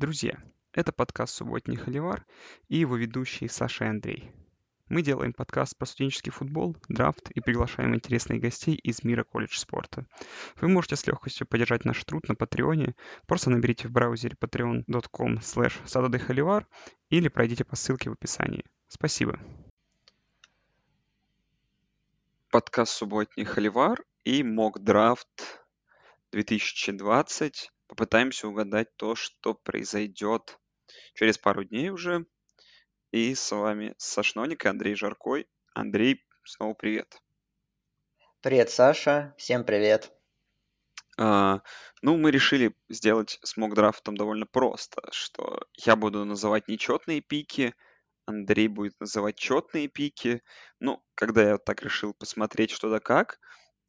[0.00, 0.42] Друзья,
[0.72, 2.24] это подкаст «Субботний холивар»
[2.68, 4.32] и его ведущие Саша и Андрей.
[4.88, 10.06] Мы делаем подкаст про студенческий футбол, драфт и приглашаем интересных гостей из мира колледж спорта.
[10.56, 12.94] Вы можете с легкостью поддержать наш труд на Патреоне.
[13.26, 16.66] Просто наберите в браузере patreon.com slash
[17.10, 18.64] или пройдите по ссылке в описании.
[18.88, 19.38] Спасибо.
[22.50, 25.28] Подкаст «Субботний холивар» и мок драфт
[26.32, 27.70] 2020.
[27.90, 30.60] Попытаемся угадать то, что произойдет
[31.14, 32.24] через пару дней уже
[33.10, 35.48] и с вами Сашноник и Андрей Жаркой.
[35.74, 37.20] Андрей, снова привет.
[38.42, 39.34] Привет, Саша.
[39.36, 40.12] Всем привет.
[41.18, 41.62] А,
[42.00, 47.74] ну, мы решили сделать с мокдрафтом довольно просто, что я буду называть нечетные пики,
[48.24, 50.44] Андрей будет называть четные пики.
[50.78, 53.40] Ну, когда я так решил посмотреть что да как,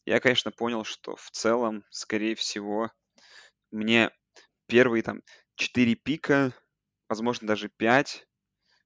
[0.05, 2.89] я, конечно, понял, что в целом, скорее всего,
[3.71, 4.11] мне
[4.67, 5.21] первые там
[5.55, 6.53] четыре пика,
[7.09, 8.25] возможно, даже пять,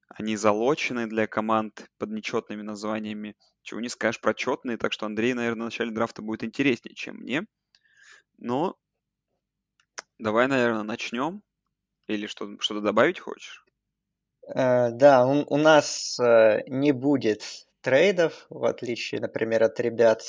[0.10, 3.36] они залочены для команд под нечетными названиями.
[3.64, 7.18] Чего не скажешь про четные, так что Андрей, наверное, в начале драфта будет интереснее, чем
[7.18, 7.46] мне.
[8.38, 8.78] Но
[10.20, 11.42] давай, наверное, начнем.
[12.08, 13.66] Или что, что-то добавить хочешь?
[14.48, 20.24] Э, да, у, у нас э, не будет трейдов, в отличие, например, от ребят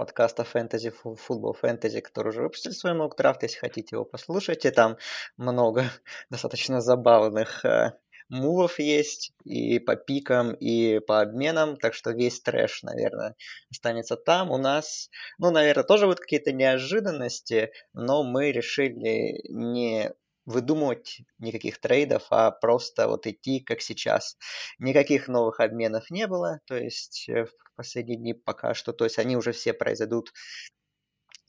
[0.00, 3.42] подкаста фэнтези, футбол фэнтези, который уже выпустили свой мок драфт.
[3.42, 4.96] Если хотите его послушайте, там
[5.36, 5.84] много
[6.30, 7.92] достаточно забавных э,
[8.30, 13.36] мувов есть и по пикам, и по обменам, так что весь трэш, наверное,
[13.70, 14.50] останется там.
[14.50, 20.14] У нас, ну, наверное, тоже будут какие-то неожиданности, но мы решили не
[20.50, 24.36] выдумывать никаких трейдов, а просто вот идти как сейчас.
[24.78, 29.18] Никаких новых обменов не было, то есть э, в последние дни пока что, то есть
[29.18, 30.32] они уже все произойдут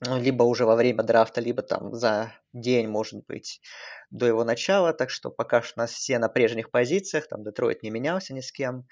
[0.04, 3.60] ну, либо уже во время драфта, либо там за день, может быть,
[4.10, 4.92] до его начала.
[4.92, 8.40] Так что пока что у нас все на прежних позициях, там Детройт не менялся ни
[8.40, 8.86] с кем,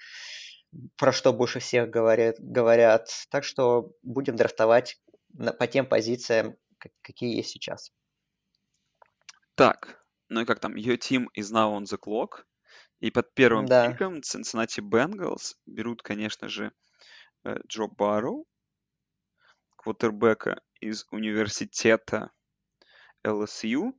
[0.95, 2.37] про что больше всех говорят.
[2.39, 3.09] говорят.
[3.29, 5.01] Так что будем драфтовать
[5.59, 6.55] по тем позициям,
[7.01, 7.91] какие есть сейчас.
[9.55, 10.00] Так,
[10.31, 12.45] ну и как там, your team is now on the clock.
[13.01, 13.91] И под первым да.
[13.91, 16.71] пиком Cincinnati Bengals берут, конечно же,
[17.43, 18.47] э, Джо Барроу,
[19.75, 22.31] квотербека из университета
[23.25, 23.91] LSU.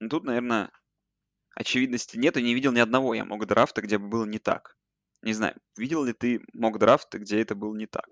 [0.00, 0.70] Ну, тут, наверное,
[1.54, 4.76] очевидности нет, и не видел ни одного я мог драфта, где бы было не так.
[5.22, 8.06] Не знаю, видел ли ты мог драфта, где это было не так?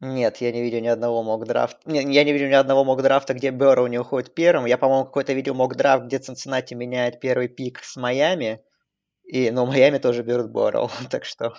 [0.00, 1.78] Нет, я не видел ни одного мог драфта.
[1.90, 4.66] Я не видел ни одного мок драфта, где Берроу не уходит первым.
[4.66, 8.60] Я, по-моему, какой-то видел мок драфт, где Цинциннати меняет первый пик с Майами.
[9.24, 11.54] И, но Майами тоже берут Берроу, так что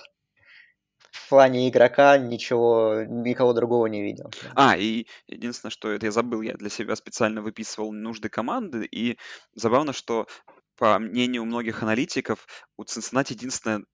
[1.11, 4.31] в плане игрока ничего, никого другого не видел.
[4.53, 9.17] А, и единственное, что это я забыл, я для себя специально выписывал нужды команды, и
[9.55, 10.27] забавно, что
[10.77, 12.45] по мнению многих аналитиков,
[12.77, 13.85] у Cincinnati единственная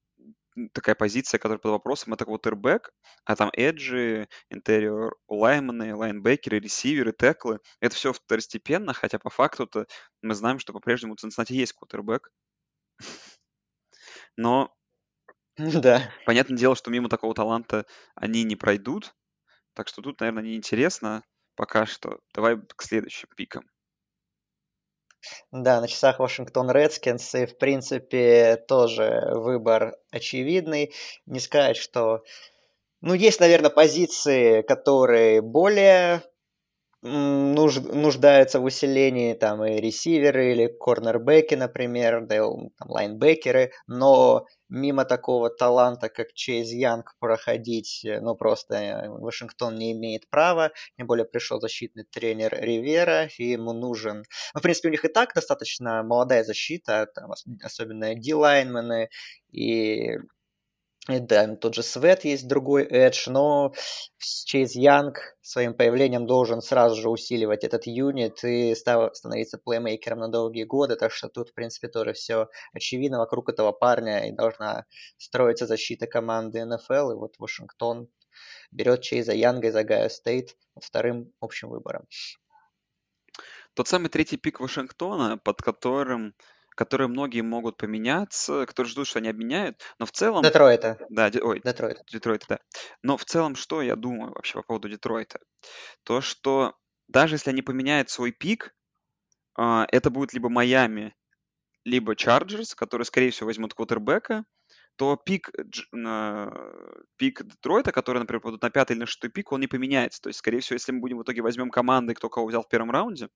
[0.70, 2.92] такая позиция, которая под вопросом, это квотербек,
[3.26, 7.60] а там эджи, интерьер, лаймены, лайнбекеры, ресиверы, теклы.
[7.80, 9.88] Это все второстепенно, хотя по факту-то
[10.22, 12.32] мы знаем, что по-прежнему у Cincinnati есть квотербек.
[14.38, 14.76] Но
[15.58, 16.12] Да.
[16.26, 17.86] понятное дело, что мимо такого таланта
[18.16, 19.14] они не пройдут.
[19.74, 21.24] Так что тут, наверное, неинтересно
[21.56, 22.20] пока что.
[22.34, 23.64] Давай к следующим пикам.
[25.52, 30.94] Да, на часах Вашингтон Редскинс, и в принципе тоже выбор очевидный.
[31.26, 32.24] Не сказать, что...
[33.02, 36.22] Ну, есть, наверное, позиции, которые более
[37.02, 45.06] нуж, нуждаются в усилении, там и ресиверы или корнербеки, например, да, там, лайнбекеры, но мимо
[45.06, 51.08] такого таланта, как Чейз Янг, проходить, э, ну, просто э, Вашингтон не имеет права, тем
[51.08, 54.24] более пришел защитный тренер Ривера, и ему нужен...
[54.54, 57.32] Ну, в принципе, у них и так достаточно молодая защита, там,
[57.64, 59.10] особенно D-лайнмены,
[59.52, 60.18] и и
[61.08, 63.74] да, тот же Свет есть другой Эдж, но
[64.20, 70.28] Чейз Янг своим появлением должен сразу же усиливать этот юнит и став, становиться плеймейкером на
[70.28, 74.86] долгие годы, так что тут, в принципе, тоже все очевидно вокруг этого парня и должна
[75.18, 78.08] строиться защита команды НФЛ, и вот Вашингтон
[78.72, 82.08] берет Чейза Янга из Ohio State вторым общим выбором.
[83.74, 86.36] Тот самый третий пик Вашингтона, под которым
[86.82, 90.42] которые многие могут поменяться, которые ждут, что они обменяют, но в целом...
[90.42, 90.98] Детройта.
[91.10, 91.40] Да, де...
[91.40, 92.02] ой, Детройта.
[92.12, 92.60] Детройта, да.
[93.04, 95.40] Но в целом, что я думаю вообще по поводу Детройта?
[96.02, 96.74] То, что
[97.08, 98.74] даже если они поменяют свой пик,
[99.56, 101.16] а, это будет либо Майами,
[101.86, 104.44] либо Чарджерс, которые, скорее всего, возьмут квотербека,
[104.96, 105.52] то пик,
[107.18, 110.20] пик Детройта, который, например, пойдут на пятый или на шестой пик, он не поменяется.
[110.20, 112.70] То есть, скорее всего, если мы будем в итоге возьмем команды, кто кого взял в
[112.70, 113.30] первом раунде,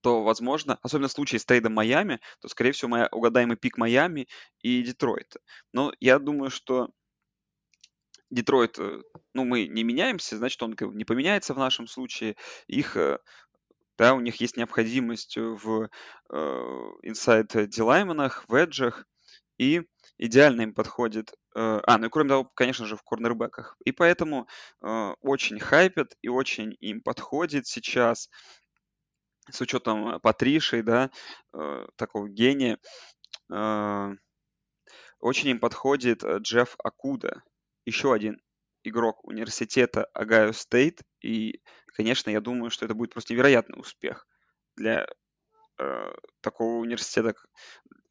[0.00, 4.28] то, возможно, особенно в случае с трейдом Майами, то, скорее всего, моя угадаемый пик Майами
[4.60, 5.40] и Детройта.
[5.72, 6.90] Но я думаю, что
[8.30, 9.02] Детройт, э,
[9.34, 12.36] ну, мы не меняемся, значит, он не поменяется в нашем случае.
[12.66, 13.18] Их, э,
[13.96, 15.88] да, у них есть необходимость в
[16.30, 16.36] э,
[17.04, 19.06] inside дилайманах, веджах,
[19.58, 19.82] и
[20.18, 21.32] идеально им подходит.
[21.54, 23.76] Э, а, ну и кроме того, конечно же, в корнербеках.
[23.84, 24.46] И поэтому
[24.82, 28.30] э, очень хайпят и очень им подходит сейчас
[29.50, 31.10] с учетом Патришей, да,
[31.54, 32.78] э, такого гения,
[33.52, 34.08] э,
[35.20, 37.42] очень им подходит э, Джефф Окуда,
[37.84, 38.40] еще один
[38.84, 41.00] игрок университета Ohio State.
[41.20, 41.60] И,
[41.94, 44.26] конечно, я думаю, что это будет просто невероятный успех
[44.76, 45.06] для
[45.78, 47.34] э, такого университета,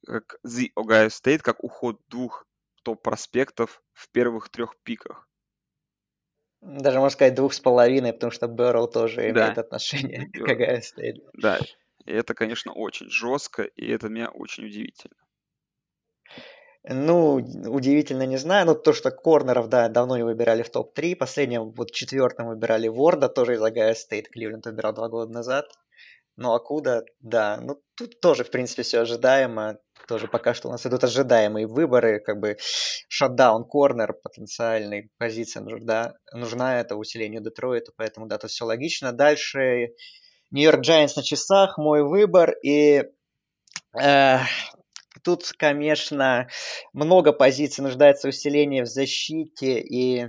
[0.05, 2.45] как The Ohio State, как уход двух
[2.83, 5.26] топ-проспектов в первых трех пиках.
[6.67, 9.29] Даже, можно сказать, двух с половиной, потому что Бэрроу тоже да.
[9.29, 11.21] имеет отношение к Ohio State.
[11.33, 11.59] Да,
[12.05, 15.15] и это, конечно, очень жестко, и это меня очень удивительно.
[16.89, 21.15] Ну, удивительно не знаю, но то, что корнеров, да, давно не выбирали в топ-3.
[21.15, 25.71] Последним, вот четвертым выбирали Ворда, тоже из Агая Стейт, Кливленд выбирал два года назад.
[26.35, 29.79] Ну, Акуда, да, ну, тут тоже, в принципе, все ожидаемо.
[30.07, 32.57] Тоже пока что у нас идут ожидаемые выборы, как бы
[33.09, 39.11] шатдаун, корнер, потенциальный позиция нужна, нужна это усилению Детройта, поэтому, да, тут все логично.
[39.11, 39.89] Дальше
[40.51, 43.03] Нью-Йорк Джайанс на часах, мой выбор, и
[43.99, 44.37] э,
[45.23, 46.47] Тут, конечно,
[46.93, 50.27] много позиций нуждается в усилении в защите, и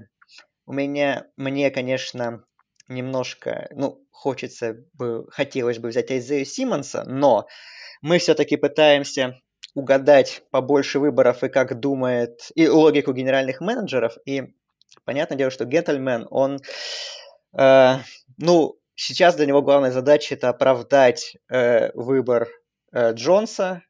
[0.66, 2.44] у меня, мне, конечно,
[2.88, 7.46] немножко, ну, хочется бы, хотелось бы взять Айзею Симмонса, но
[8.02, 9.40] мы все-таки пытаемся
[9.78, 14.54] угадать побольше выборов и как думает, и логику генеральных менеджеров, и
[15.04, 16.58] понятное дело, что Геттельмен, он,
[17.58, 17.94] э,
[18.36, 22.48] ну, сейчас для него главная задача это оправдать э, выбор
[22.92, 23.82] э, Джонса,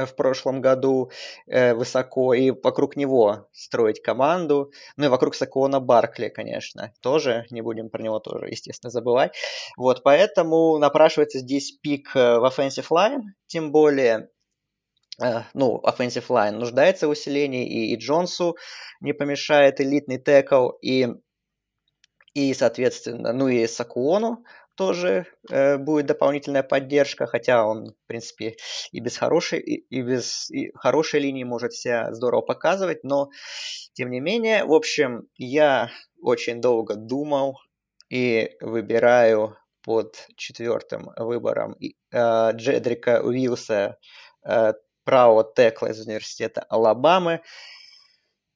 [0.00, 1.10] Э, в прошлом году
[1.46, 4.72] э, высоко, и вокруг него строить команду.
[4.96, 9.34] Ну и вокруг Сакона Баркли, конечно, тоже, не будем про него тоже, естественно, забывать.
[9.76, 14.28] Вот, поэтому напрашивается здесь пик э, в offensive line, тем более
[15.54, 18.56] ну, offensive line нуждается в усилении, и, и Джонсу
[19.00, 21.08] не помешает элитный текл, и,
[22.34, 24.44] и, соответственно, ну и Сакуону
[24.76, 28.56] тоже э, будет дополнительная поддержка, хотя он, в принципе,
[28.92, 33.28] и без хорошей, и, и без и хорошей линии может себя здорово показывать, но
[33.92, 35.90] тем не менее, в общем, я
[36.22, 37.58] очень долго думал
[38.08, 43.98] и выбираю под четвертым выбором э, Джедрика Уилса,
[44.46, 44.72] э,
[45.10, 47.40] правого текла из университета Алабамы.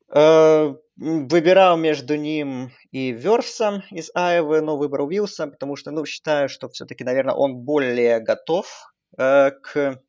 [0.09, 6.49] Э, выбирал между ним и Версом из Айвы, но выбрал Вилса, потому что, ну, считаю,
[6.49, 8.69] что все-таки, наверное, он более готов
[9.19, 10.01] э, к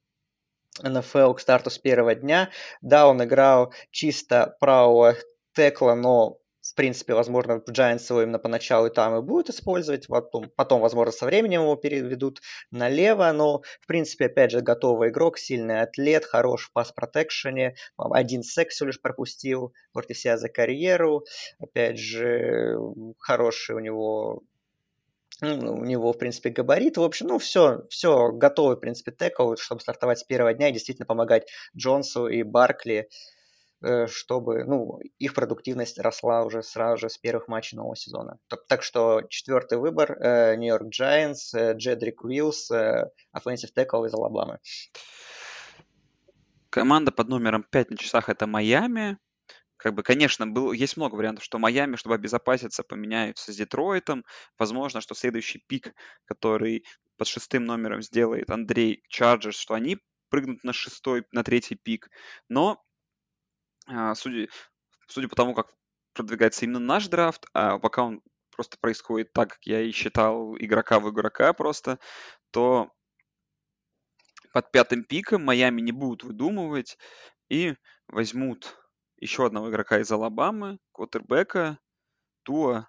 [0.83, 2.51] НФЛ, к старту с первого дня.
[2.81, 5.15] Да, он играл чисто правого
[5.55, 6.37] текла, но
[6.71, 11.11] в принципе, возможно, Giants его именно поначалу и там и будут использовать, потом, потом, возможно,
[11.11, 12.41] со временем его переведут
[12.71, 18.75] налево, но, в принципе, опять же, готовый игрок, сильный атлет, хорош в пас-протекшене, один секс
[18.75, 21.25] всего лишь пропустил против себя за карьеру,
[21.59, 22.77] опять же,
[23.19, 24.41] хороший у него
[25.41, 26.95] ну, у него, в принципе, габарит.
[26.95, 30.71] В общем, ну, все, все готовый, в принципе, текл, чтобы стартовать с первого дня и
[30.71, 33.09] действительно помогать Джонсу и Баркли
[34.07, 38.37] чтобы ну, их продуктивность росла уже сразу же с первых матчей нового сезона.
[38.47, 40.17] Так, так что четвертый выбор
[40.57, 44.59] Нью-Йорк Giants, Джедрик Уиллс, offensive tackle из Алабамы.
[46.69, 49.17] Команда под номером 5 на часах это Майами.
[49.77, 54.25] Как бы, конечно, был, есть много вариантов, что Майами, чтобы обезопаситься, поменяются с Детройтом.
[54.57, 55.93] Возможно, что следующий пик,
[56.25, 56.85] который
[57.17, 59.99] под шестым номером сделает Андрей Чарджерс, что они
[60.29, 62.09] прыгнут на шестой, на третий пик.
[62.49, 62.83] Но
[64.15, 64.47] судя,
[65.07, 65.73] судя по тому, как
[66.13, 68.21] продвигается именно наш драфт, а пока он
[68.55, 71.99] просто происходит так, как я и считал игрока в игрока просто,
[72.51, 72.89] то
[74.53, 76.97] под пятым пиком Майами не будут выдумывать
[77.49, 77.75] и
[78.07, 78.77] возьмут
[79.17, 81.79] еще одного игрока из Алабамы, Квотербека,
[82.43, 82.87] Туа,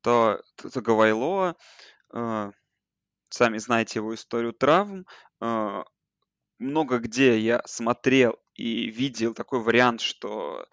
[0.00, 1.54] то, то Гавайлоа.
[2.12, 2.50] Э,
[3.28, 5.06] сами знаете его историю травм.
[5.40, 5.84] Э,
[6.58, 10.66] много где я смотрел и видел такой вариант, что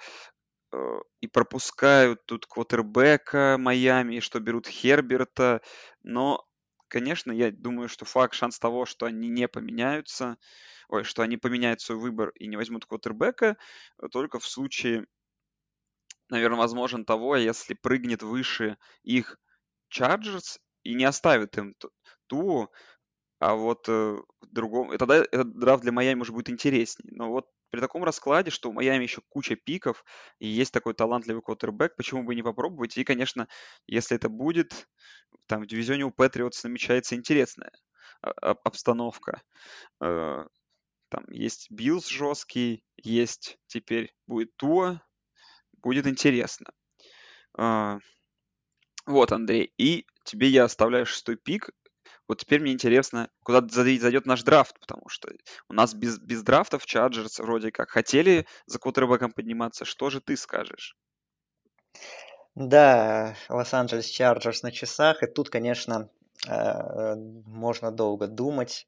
[0.74, 5.62] э, и пропускают тут квотербека Майами, что берут Херберта,
[6.04, 6.46] но,
[6.90, 10.38] конечно, я думаю, что факт, шанс того, что они не поменяются,
[10.90, 13.56] ой, что они поменяют свой выбор и не возьмут квотербека,
[14.12, 15.08] только в случае,
[16.28, 19.40] наверное, возможен того, если прыгнет выше их
[19.88, 21.74] Чарджерс и не оставит им
[22.28, 22.70] ту,
[23.40, 23.92] а вот э,
[24.42, 24.92] в другом...
[24.92, 27.14] И тогда этот драфт для Майами уже будет интереснее.
[27.16, 30.04] Но вот при таком раскладе, что у Майами еще куча пиков,
[30.40, 32.98] и есть такой талантливый квотербек, почему бы не попробовать?
[32.98, 33.48] И, конечно,
[33.88, 34.88] если это будет,
[35.48, 37.72] там в дивизионе у Патриотс намечается интересная
[38.22, 39.42] а, обстановка.
[40.02, 40.46] Э,
[41.10, 45.02] там есть Биллс жесткий, есть теперь будет Туа,
[45.82, 46.72] будет интересно.
[47.58, 48.00] А,
[49.06, 51.72] вот, Андрей, и тебе я оставляю шестой пик.
[52.28, 55.30] Вот теперь мне интересно, куда зайдет наш драфт, потому что
[55.70, 59.86] у нас без, без драфтов Чарджерс вроде как хотели за квотербеком подниматься.
[59.86, 60.98] Что же ты скажешь?
[62.56, 66.10] Да, Лос-Анджелес Чарджерс на часах, и тут, конечно,
[66.48, 68.88] э, можно долго думать.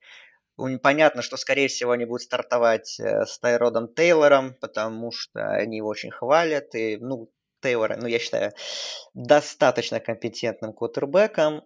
[0.82, 5.88] Понятно, что, скорее всего, они будут стартовать э, с Тайродом Тейлором, потому что они его
[5.88, 7.32] очень хвалят, и, ну,
[7.62, 8.54] Тейлора, ну, я считаю,
[9.14, 11.62] достаточно компетентным квотербеком.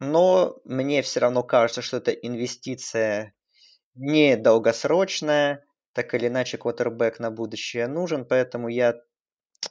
[0.00, 3.34] Э, но мне все равно кажется, что это инвестиция
[3.94, 8.94] не долгосрочная, так или иначе квотербек на будущее нужен, поэтому я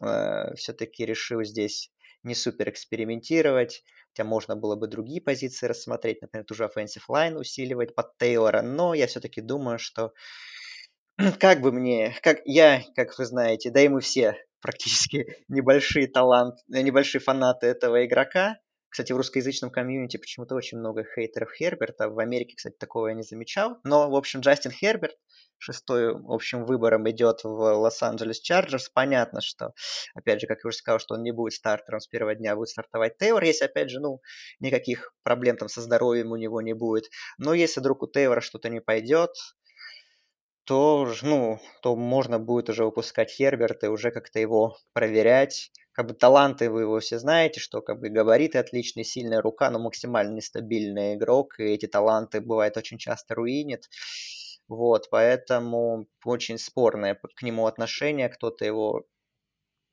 [0.02, 1.92] э, все-таки решил здесь
[2.24, 7.38] не супер экспериментировать, хотя можно было бы другие позиции рассмотреть, например, ту же offensive line
[7.38, 10.14] усиливать под Тейлора, но я все-таки думаю, что
[11.40, 16.56] как бы мне, как я, как вы знаете, да и мы все практически небольшие талант,
[16.68, 18.58] небольшие фанаты этого игрока,
[18.90, 22.10] кстати, в русскоязычном комьюнити почему-то очень много хейтеров Херберта.
[22.10, 23.78] В Америке, кстати, такого я не замечал.
[23.84, 25.16] Но, в общем, Джастин Херберт
[25.60, 28.90] шестой общим выбором идет в Лос-Анджелес Чарджерс.
[28.90, 29.74] Понятно, что,
[30.16, 32.56] опять же, как я уже сказал, что он не будет стартером с первого дня, а
[32.56, 34.22] будет стартовать Тейлор, если, опять же, ну,
[34.60, 37.06] никаких проблем там со здоровьем у него не будет.
[37.38, 39.32] Но если вдруг у Тейлора что-то не пойдет,
[40.68, 46.14] то, ну, то можно будет уже выпускать Херберта и уже как-то его проверять как бы
[46.14, 51.16] таланты вы его все знаете, что как бы габариты отличные, сильная рука, но максимально нестабильный
[51.16, 53.90] игрок, и эти таланты бывает очень часто руинит.
[54.68, 59.08] Вот, поэтому очень спорное к нему отношение, кто-то его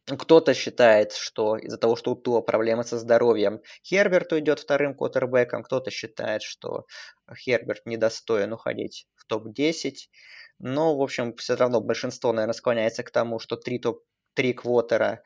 [0.07, 5.63] кто-то считает, что из-за того, что у Туа проблемы со здоровьем, Херберт уйдет вторым квотербеком,
[5.63, 6.85] кто-то считает, что
[7.35, 9.95] Херберт недостоин уходить в топ-10.
[10.67, 15.23] Но, в общем, все равно большинство, наверное, склоняется к тому, что три топ-3 квотера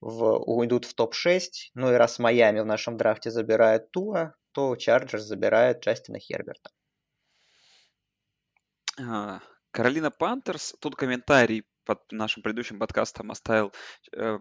[0.00, 1.48] в, уйдут в топ-6.
[1.74, 6.70] Ну и раз Майами в нашем драфте забирает Туа, то Чарджерс забирает Джастина Херберта.
[8.98, 13.74] А, Каролина Пантерс, тут комментарий под нашим предыдущим подкастом оставил
[14.16, 14.38] э,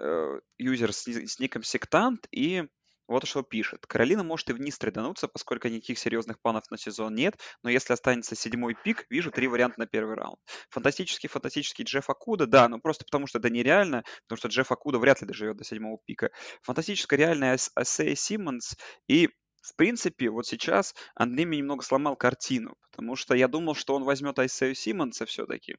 [0.00, 2.66] э, юзер с, с ником Сектант, и
[3.08, 3.86] вот что пишет.
[3.86, 8.36] Каролина может и вниз трейдануться, поскольку никаких серьезных планов на сезон нет, но если останется
[8.36, 10.38] седьмой пик, вижу три варианта на первый раунд.
[10.70, 14.98] Фантастический, фантастический Джефф Акуда, да, но просто потому что это нереально, потому что Джефф Акуда
[14.98, 16.30] вряд ли доживет до седьмого пика.
[16.62, 18.76] Фантастическая реальная Асея Симмонс
[19.08, 19.28] и
[19.62, 24.02] в принципе, вот сейчас Андрей мне немного сломал картину, потому что я думал, что он
[24.02, 25.76] возьмет Айсею Симмонса все-таки,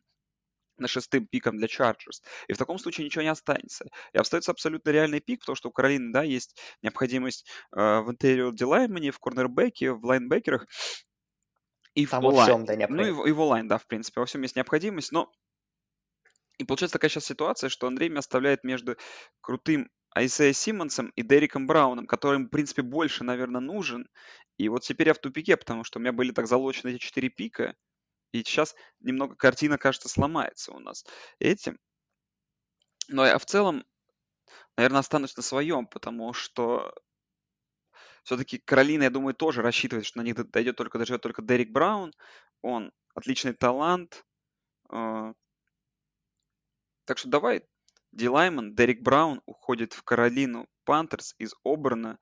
[0.77, 2.22] на шестым пиком для Chargers.
[2.48, 3.86] И в таком случае ничего не останется.
[4.13, 8.53] И остается абсолютно реальный пик, потому что у Каролины, да, есть необходимость э, в интерьер
[8.53, 10.68] дилаймане, в корнербеке, в лайнбекерах.
[11.96, 14.20] И Там в всем, да, Ну и и в онлайн, да, в принципе.
[14.20, 15.32] Во всем есть необходимость, но
[16.58, 18.96] и получается такая сейчас ситуация, что Андрей меня оставляет между
[19.42, 24.08] крутым Айсея Симмонсом и Дериком Брауном, которым, в принципе, больше, наверное, нужен.
[24.58, 27.30] И вот теперь я в тупике, потому что у меня были так залочены эти четыре
[27.30, 27.75] пика,
[28.34, 31.06] и сейчас немного картина, кажется, сломается у нас
[31.40, 31.80] этим.
[33.08, 33.86] Но я в целом,
[34.75, 36.94] наверное, останусь на своем, потому что
[38.24, 42.13] все-таки Каролина, я думаю, тоже рассчитывает, что на них дойдет только, доживет только Дерек Браун.
[42.62, 44.25] Он отличный талант.
[44.90, 45.34] А.
[47.06, 47.68] Так что давай,
[48.13, 52.18] Дилайман, Дерек Браун уходит в Каролину Пантерс из Оберна.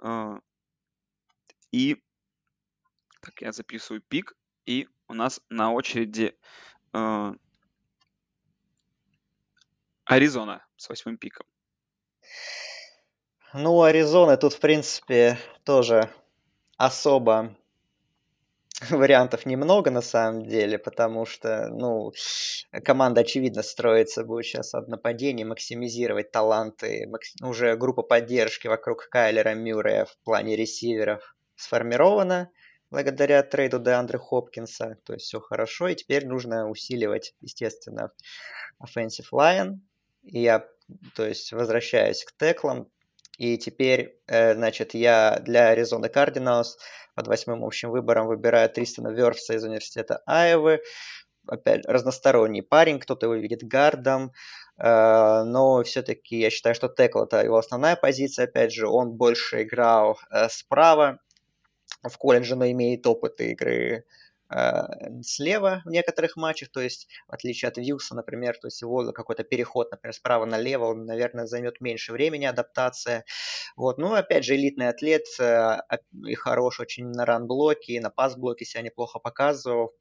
[0.00, 0.40] А.
[1.70, 2.02] И
[3.20, 4.34] так, я записываю пик.
[4.64, 6.34] И у нас на очереди
[6.94, 7.32] э,
[10.06, 11.46] Аризона с восьмым пиком.
[13.52, 16.08] Ну, Аризона тут, в принципе, тоже
[16.78, 17.54] особо
[18.90, 22.12] вариантов немного на самом деле, потому что, ну,
[22.82, 27.34] команда, очевидно, строится будет сейчас от нападения, максимизировать таланты, макс...
[27.42, 32.50] уже группа поддержки вокруг Кайлера Мюррея в плане ресиверов сформирована
[32.92, 34.98] благодаря трейду Деандре Хопкинса.
[35.04, 35.88] То есть все хорошо.
[35.88, 38.12] И теперь нужно усиливать, естественно,
[38.80, 39.78] offensive line.
[40.22, 40.68] И я,
[41.16, 42.88] то есть, возвращаюсь к теклам.
[43.38, 46.76] И теперь, э, значит, я для Arizona Cardinals
[47.14, 50.80] под восьмым общим выбором выбираю Тристона Верфса из университета Айовы.
[51.48, 54.32] Опять разносторонний парень, кто-то его видит гардом,
[54.78, 58.44] э, но все-таки я считаю, что текл это его основная позиция.
[58.44, 61.18] Опять же, он больше играл э, справа,
[62.02, 64.04] в колледже, но имеет опыт игры
[64.50, 64.82] э,
[65.22, 69.44] слева в некоторых матчах, то есть в отличие от Вилса, например, то есть его какой-то
[69.44, 73.24] переход, например, справа налево, он, наверное, займет меньше времени адаптация.
[73.76, 73.98] Вот.
[73.98, 75.78] Ну, опять же, элитный атлет э,
[76.26, 79.94] и хорош очень на ран-блоке, на пас-блоке себя неплохо показывал.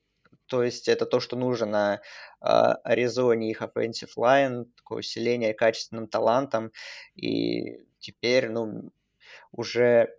[0.48, 2.48] То есть это то, что нужно на э,
[2.84, 6.72] Аризоне их offensive line, такое усиление качественным талантом.
[7.15, 8.91] И теперь, ну,
[9.51, 10.15] уже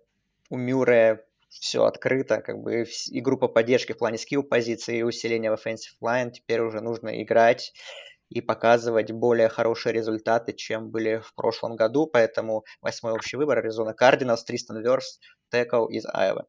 [0.49, 1.25] у Мюррея
[1.61, 5.97] все открыто, как бы и группа поддержки в плане скилл позиции, и усиления в offensive
[6.03, 6.31] line.
[6.31, 7.73] Теперь уже нужно играть
[8.29, 12.07] и показывать более хорошие результаты, чем были в прошлом году.
[12.07, 16.47] Поэтому восьмой общий выбор Аризона Кардиналс, Тристан Верс, Текл из Айва.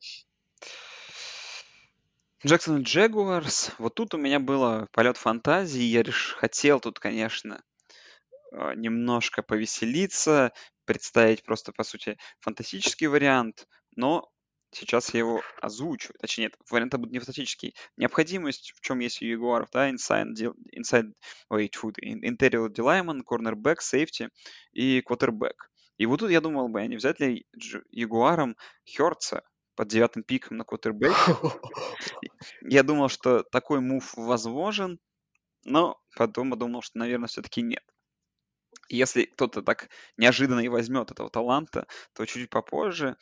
[2.45, 3.71] Джексон Джегуарс.
[3.77, 5.81] Вот тут у меня было полет фантазии.
[5.81, 6.35] Я реш...
[6.37, 7.61] хотел тут, конечно,
[8.51, 10.51] а, немножко повеселиться,
[10.85, 14.29] представить просто, по сути, фантастический вариант, но
[14.73, 16.13] сейчас я его озвучу.
[16.19, 17.75] Точнее, нет, вариант будет не фантастический.
[17.97, 20.33] Необходимость, в чем есть у Ягуаров, да, inside,
[20.75, 21.13] inside
[21.49, 24.29] ой, food, interior D-lineman, cornerback, safety
[24.71, 25.55] и quarterback.
[25.97, 27.45] И вот тут я думал бы, а не взять ли
[27.91, 29.43] Ягуаром Херца
[29.75, 31.13] под девятым пиком на квотербек.
[32.61, 34.99] Я думал, что такой мув возможен,
[35.65, 37.83] но потом подумал, что, наверное, все-таки нет.
[38.89, 43.15] Если кто-то так неожиданно и возьмет этого таланта, то чуть попозже.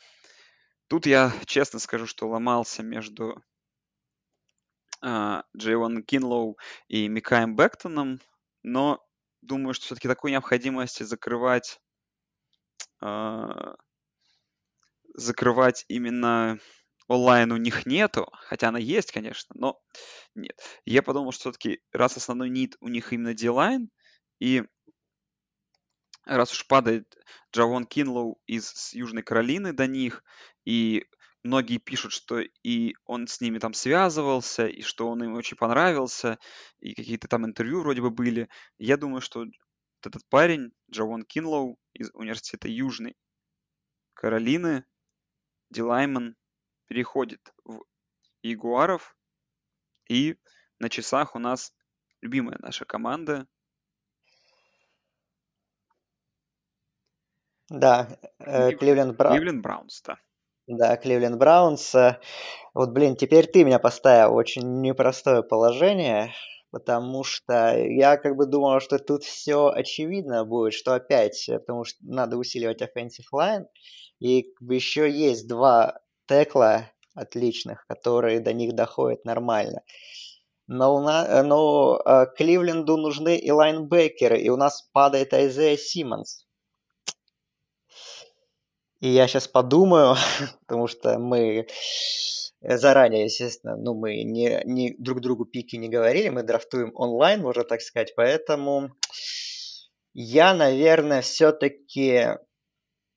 [0.92, 3.42] Тут я честно скажу, что ломался между
[5.02, 8.20] Джейвон Кинлоу и Микаем Бектоном,
[8.62, 9.02] но
[9.40, 11.80] думаю, что все-таки такой необходимости закрывать
[13.02, 13.74] uh,
[15.14, 16.58] закрывать именно
[17.08, 19.80] онлайн у них нету, хотя она есть, конечно, но
[20.34, 20.60] нет.
[20.84, 23.88] Я подумал, что все-таки раз основной нит у них именно D-line,
[24.40, 24.64] и
[26.24, 27.16] раз уж падает
[27.52, 30.22] Джавон Кинлоу из Южной Каролины до них,
[30.64, 31.06] и
[31.42, 36.38] многие пишут, что и он с ними там связывался, и что он им очень понравился,
[36.80, 38.48] и какие-то там интервью вроде бы были.
[38.78, 39.50] Я думаю, что вот
[40.04, 43.16] этот парень, Джавон Кинлоу из университета Южной
[44.14, 44.84] Каролины,
[45.70, 46.36] Дилайман
[46.86, 47.82] переходит в
[48.42, 49.16] Ягуаров,
[50.08, 50.36] и
[50.78, 51.72] на часах у нас
[52.20, 53.46] любимая наша команда.
[57.72, 58.06] Да,
[58.38, 59.38] э, Кливленд Браунс.
[59.38, 60.18] Кливленд Браунс, да.
[60.66, 61.94] Да, Кливленд Браунс.
[61.94, 62.20] Э,
[62.74, 66.34] вот, блин, теперь ты меня поставил в очень непростое положение,
[66.70, 71.84] потому что я как бы думал, что тут все очевидно будет, что опять, э, потому
[71.84, 73.64] что надо усиливать offensive line,
[74.20, 79.82] и еще есть два текла отличных, которые до них доходят нормально.
[80.66, 81.98] Но, у нас, но
[82.36, 86.46] Кливленду нужны и лайнбекеры, и у нас падает Айзея Симмонс.
[89.02, 90.14] И я сейчас подумаю,
[90.60, 91.66] потому что мы
[92.60, 97.64] заранее, естественно, ну, мы не, не друг другу пики не говорили, мы драфтуем онлайн, можно
[97.64, 98.94] так сказать, поэтому
[100.14, 102.38] я, наверное, все-таки,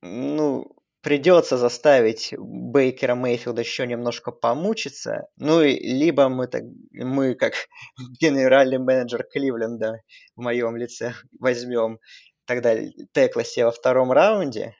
[0.01, 5.27] ну, придется заставить Бейкера Мейфилда еще немножко помучиться.
[5.37, 7.53] Ну, и либо мы, так, мы как
[8.19, 10.01] генеральный менеджер Кливленда
[10.35, 11.99] в моем лице возьмем
[12.45, 12.75] тогда
[13.13, 14.75] Текла себе во втором раунде,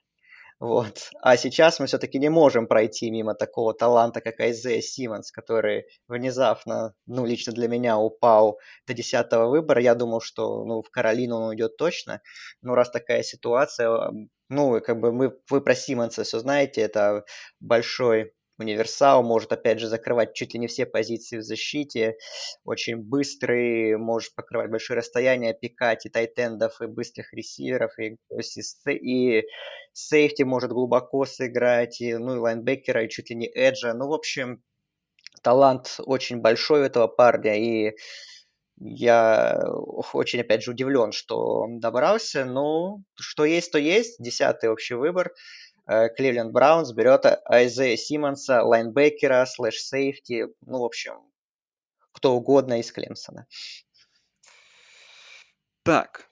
[0.66, 1.12] вот.
[1.22, 6.96] А сейчас мы все-таки не можем пройти мимо такого таланта, как Айзея Симмонс, который внезапно,
[7.06, 9.80] ну, лично для меня упал до десятого выбора.
[9.82, 12.22] Я думал, что, ну, в Каролину он уйдет точно.
[12.64, 14.10] Но раз такая ситуация,
[14.50, 17.26] ну, как бы мы, вы про Симмонса все знаете, это
[17.60, 22.18] большой универсал, может, опять же, закрывать чуть ли не все позиции в защите,
[22.64, 29.44] очень быстрый, может покрывать большое расстояние, пикать и тайтендов, и быстрых ресиверов, и, и, и
[29.94, 34.14] сейфти может глубоко сыграть, и, ну, и лайнбекера, и чуть ли не эджа, ну, в
[34.14, 34.62] общем,
[35.42, 37.96] талант очень большой у этого парня, и
[38.78, 39.64] я
[40.12, 45.32] очень, опять же, удивлен, что он добрался, но что есть, то есть, десятый общий выбор–
[45.86, 51.32] Кливленд Браунс берет Айзея Симмонса, лайнбекера, слэш-сейфти, ну, в общем,
[52.12, 53.46] кто угодно из Клемсона.
[55.84, 56.28] Так,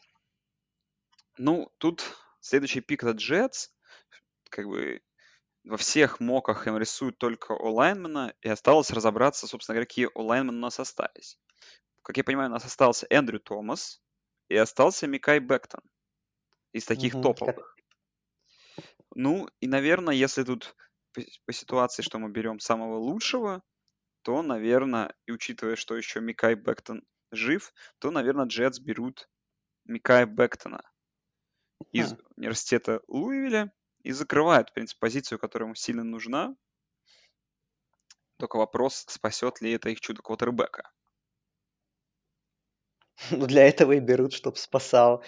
[1.37, 2.03] ну, тут
[2.39, 3.69] следующий пик это Джетс.
[4.49, 5.01] Как бы
[5.63, 10.61] во всех моках им рисуют только Олайнмена, и осталось разобраться, собственно говоря, какие Олайнмены у
[10.61, 11.39] нас остались.
[12.01, 14.01] Как я понимаю, у нас остался Эндрю Томас
[14.49, 15.81] и остался Микай Бектон
[16.71, 17.77] из таких угу, топовых.
[19.15, 20.75] Ну, и, наверное, если тут
[21.13, 23.61] по, по ситуации, что мы берем самого лучшего,
[24.23, 29.29] то, наверное, и учитывая, что еще Микай Бектон жив, то, наверное, Джетс берут
[29.85, 30.81] Микая Бектона
[31.91, 32.17] из а.
[32.37, 33.71] университета Луивиля
[34.03, 36.55] и закрывают, в принципе, позицию, которая ему сильно нужна.
[38.37, 40.91] Только вопрос, спасет ли это их чудо квотербека.
[43.31, 45.23] Ну, для этого и берут, чтобы спасал.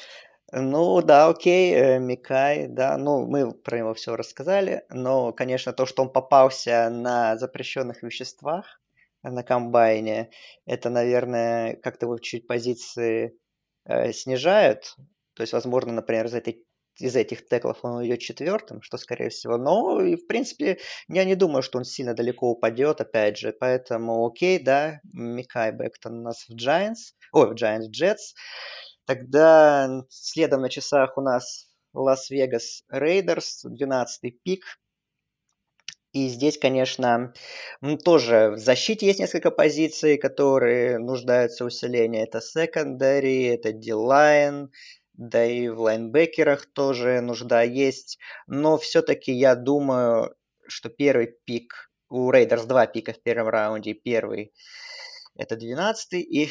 [0.57, 5.85] Ну, да, окей, э, Микай, да, ну, мы про него все рассказали, но, конечно, то,
[5.85, 8.79] что он попался на запрещенных веществах
[9.21, 10.29] на комбайне,
[10.65, 13.37] это, наверное, как-то его чуть позиции
[13.83, 14.95] э, снижают.
[15.33, 16.63] То есть, возможно, например, из этой
[16.97, 19.57] из этих теклов он уйдет четвертым, что скорее всего.
[19.57, 20.77] Но, и, в принципе,
[21.09, 23.51] я не думаю, что он сильно далеко упадет, опять же.
[23.51, 28.31] Поэтому, окей, да, Микай Бэктон у нас в Giants, ой, в Giants Jets.
[29.05, 34.63] Тогда следом на часах у нас Лас-Вегас Рейдерс, 12-й пик.
[36.11, 37.33] И здесь, конечно,
[38.03, 42.23] тоже в защите есть несколько позиций, которые нуждаются в усилении.
[42.23, 44.69] Это secondary, это D-line,
[45.13, 48.17] да и в лайнбекерах тоже нужда есть.
[48.47, 50.35] Но все-таки я думаю,
[50.67, 54.53] что первый пик, у Рейдерс два пика в первом раунде, первый
[55.35, 56.49] это 12 и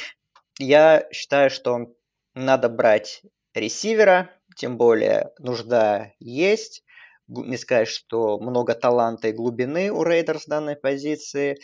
[0.58, 1.94] я считаю, что
[2.34, 3.22] надо брать
[3.54, 6.84] ресивера, тем более нужда есть.
[7.26, 11.58] Не сказать, что много таланта и глубины у Рейдерс данной позиции.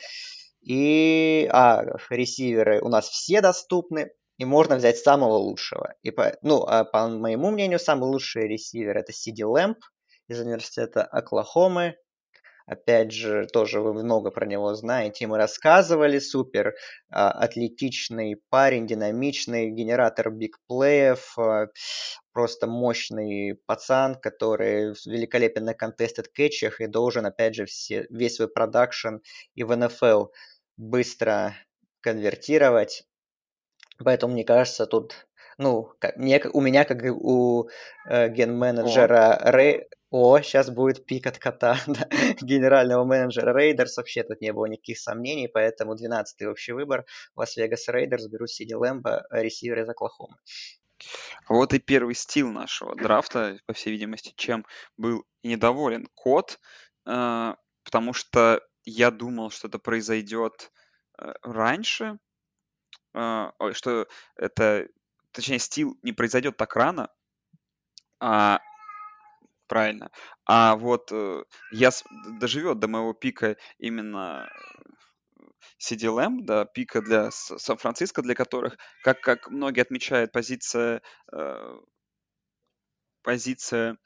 [0.63, 5.95] И а, ресиверы у нас все доступны и можно взять самого лучшего.
[6.03, 9.79] И по, ну, а по моему мнению, самый лучший ресивер это Сиди Лэмб
[10.29, 11.97] из университета Оклахомы.
[12.71, 16.21] Опять же, тоже вы много про него знаете, мы рассказывали.
[16.21, 16.77] Супер
[17.11, 21.67] а, атлетичный парень, динамичный, генератор бигплеев, а,
[22.33, 28.47] просто мощный пацан, который великолепен на contested кетчах и должен, опять же, все, весь свой
[28.47, 29.17] production
[29.57, 30.27] и в НФЛ
[30.77, 31.57] быстро
[32.03, 33.03] конвертировать.
[33.99, 35.27] Поэтому, мне кажется, тут,
[35.59, 37.69] ну, как, мне, у меня, как и у
[38.09, 39.89] э, ген-менеджера Рэй...
[40.11, 42.09] О, сейчас будет пик от кота, да,
[42.41, 43.97] генерального менеджера Рейдерс.
[43.97, 47.07] Вообще тут не было никаких сомнений, поэтому 12-й общий выбор.
[47.37, 50.37] Лас-Вегас Рейдерс берут Сиди Лэмба, ресивер из Оклахомы.
[51.49, 56.61] Вот и первый steal нашего драфта, по всей видимости, чем был недоволен Кот,
[57.07, 60.73] э, потому что я думал, что это произойдет
[61.19, 62.19] э, раньше,
[63.13, 64.87] а, что это,
[65.33, 67.09] точнее, steal не произойдет так рано,
[68.21, 68.61] а,
[69.71, 70.11] правильно,
[70.47, 72.05] а вот э, я с-
[72.41, 74.51] доживет до моего пика именно
[75.79, 81.03] CD Lamb, да, пика для Сан-Франциско, для которых, как, как многие отмечают, позиция,
[81.33, 81.79] э,
[83.23, 83.97] позиция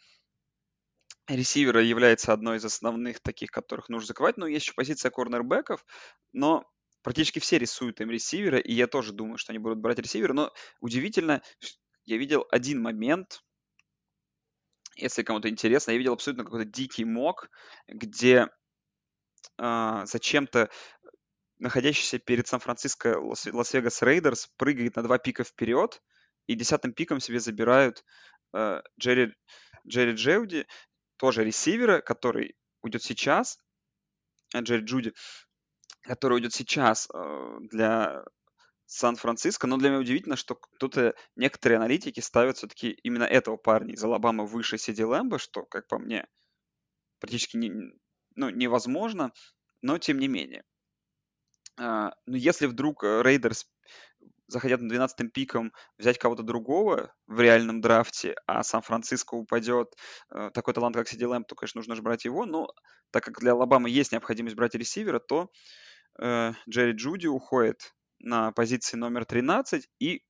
[1.29, 4.37] ресивера является одной из основных таких, которых нужно закрывать.
[4.37, 5.85] Но есть еще позиция корнербеков,
[6.33, 6.64] но
[7.03, 10.53] практически все рисуют им ресивера, и я тоже думаю, что они будут брать ресивера, но
[10.81, 11.42] удивительно,
[12.07, 13.43] я видел один момент,
[14.96, 17.50] если кому-то интересно, я видел абсолютно какой-то дикий mock,
[17.88, 18.48] где
[19.59, 20.70] э, зачем-то
[21.59, 26.02] находящийся перед Сан-Франциско Лас-Вегас Рейдерс прыгает на два пика вперед,
[26.46, 28.04] и десятым пиком себе забирают
[28.52, 29.35] э, Джерри,
[29.87, 30.66] Джерри Джеуди,
[31.16, 33.59] тоже ресивера, который уйдет сейчас,
[34.54, 35.12] э, Джерри Джуди,
[36.02, 38.24] который уйдет сейчас э, для
[38.94, 44.04] Сан-Франциско, но для меня удивительно, что кто-то, некоторые аналитики ставят все-таки именно этого парня из
[44.04, 46.26] Алабамы выше Сиди Лэмба, что, как по мне,
[47.18, 47.72] практически не,
[48.37, 49.33] ну, невозможно,
[49.83, 50.64] но тем не менее.
[51.76, 53.66] А, но если вдруг Рейдерс
[54.46, 59.94] захотят на 12-м пиком взять кого-то другого в реальном драфте, а Сан-Франциско упадет,
[60.30, 62.68] э, такой талант, как Сиди Лэмб, то, конечно, нужно же брать его, но
[63.11, 65.50] так как для Алабамы есть необходимость брать ресивера, то
[66.20, 69.88] э, Джерри Джуди уходит на позиции номер 13.
[70.00, 70.22] И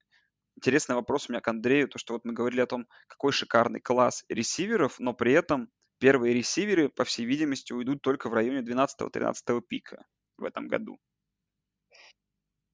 [0.56, 3.80] интересный вопрос у меня к Андрею, то что вот мы говорили о том, какой шикарный
[3.80, 9.60] класс ресиверов, но при этом первые ресиверы, по всей видимости, уйдут только в районе 12-13
[9.66, 10.04] пика
[10.36, 10.98] в этом году.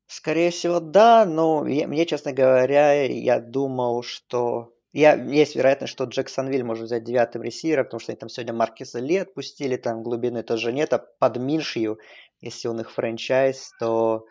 [0.06, 4.74] Скорее всего, да, но мне, честно говоря, я думал, что...
[4.92, 8.98] Я, есть вероятность, что Джексонвиль может взять девятым ресивером, потому что они там сегодня Маркиса
[8.98, 12.00] Ли отпустили, там глубины тоже нет, а под Миншью
[12.40, 14.26] если он их франчайз, то,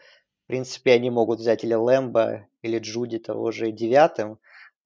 [0.49, 4.39] принципе, они могут взять или Лэмбо, или Джуди того же девятым.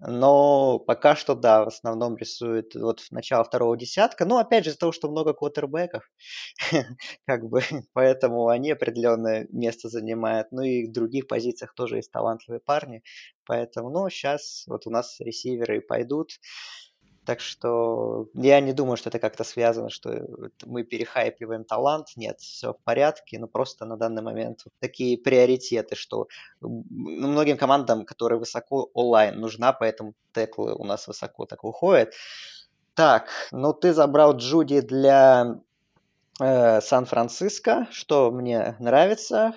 [0.05, 4.25] Но пока что, да, в основном рисует вот начало второго десятка.
[4.25, 6.03] Ну, опять же, из-за того, что много квотербеков,
[7.27, 7.61] как бы,
[7.93, 10.49] поэтому они определенное место занимают.
[10.51, 13.03] Ну и в других позициях тоже есть талантливые парни.
[13.45, 16.31] Поэтому, ну, сейчас вот у нас ресиверы пойдут.
[17.25, 20.27] Так что я не думаю, что это как-то связано, что
[20.65, 22.09] мы перехайпливаем талант.
[22.15, 23.39] Нет, все в порядке.
[23.39, 26.27] Но просто на данный момент такие приоритеты, что
[26.59, 32.13] ну, многим командам, которые высоко онлайн нужна, поэтому теклы у нас высоко так уходят.
[32.93, 35.59] Так, ну ты забрал Джуди для
[36.39, 39.53] э, Сан-Франциско, что мне нравится,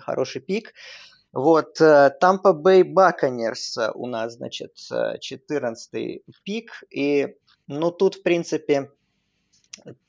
[0.00, 0.74] хороший пик.
[1.34, 1.74] Вот,
[2.20, 6.84] Тампа Бэй Баконерс у нас, значит, 14 пик.
[6.90, 8.90] И, ну, тут, в принципе,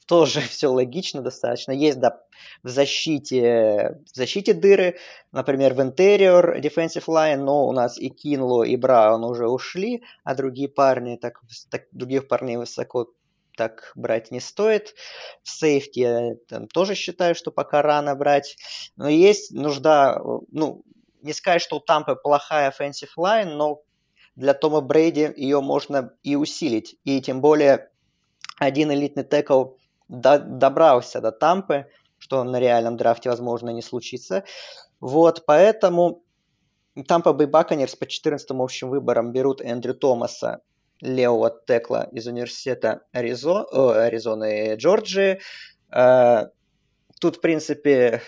[0.05, 1.71] тоже все логично достаточно.
[1.71, 2.21] Есть, да,
[2.63, 4.97] в защите, в защите дыры,
[5.31, 10.35] например, в interior defensive line, но у нас и Кинло, и Браун уже ушли, а
[10.35, 13.07] другие парни, так, так других парней высоко
[13.57, 14.93] так брать не стоит.
[15.41, 18.57] В сейфте я там, тоже считаю, что пока рано брать.
[18.97, 20.83] Но есть нужда, ну,
[21.25, 23.81] не сказать, что у Тампы плохая offensive line, но
[24.35, 26.97] для Тома Брейди ее можно и усилить.
[27.03, 27.89] И тем более
[28.57, 29.71] один элитный текл
[30.07, 34.43] до, добрался до Тампы, что на реальном драфте, возможно, не случится.
[34.99, 36.23] Вот, поэтому
[37.07, 40.61] Тампа Бэй Баконерс по 14 общим выборам берут Эндрю Томаса,
[41.01, 43.63] левого текла из университета Аризо...
[43.63, 45.41] О, Аризоны и Джорджии.
[45.89, 46.49] А,
[47.19, 48.21] тут, в принципе,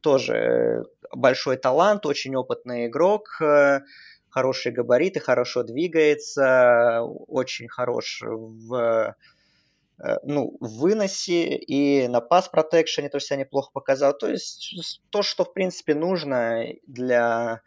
[0.00, 3.40] тоже большой талант, очень опытный игрок,
[4.30, 9.14] хорошие габариты, хорошо двигается, очень хорош в
[9.98, 14.16] Э, ну, в выносе и на пас протекшене тоже себя неплохо показал.
[14.16, 17.62] То есть то, что в принципе нужно для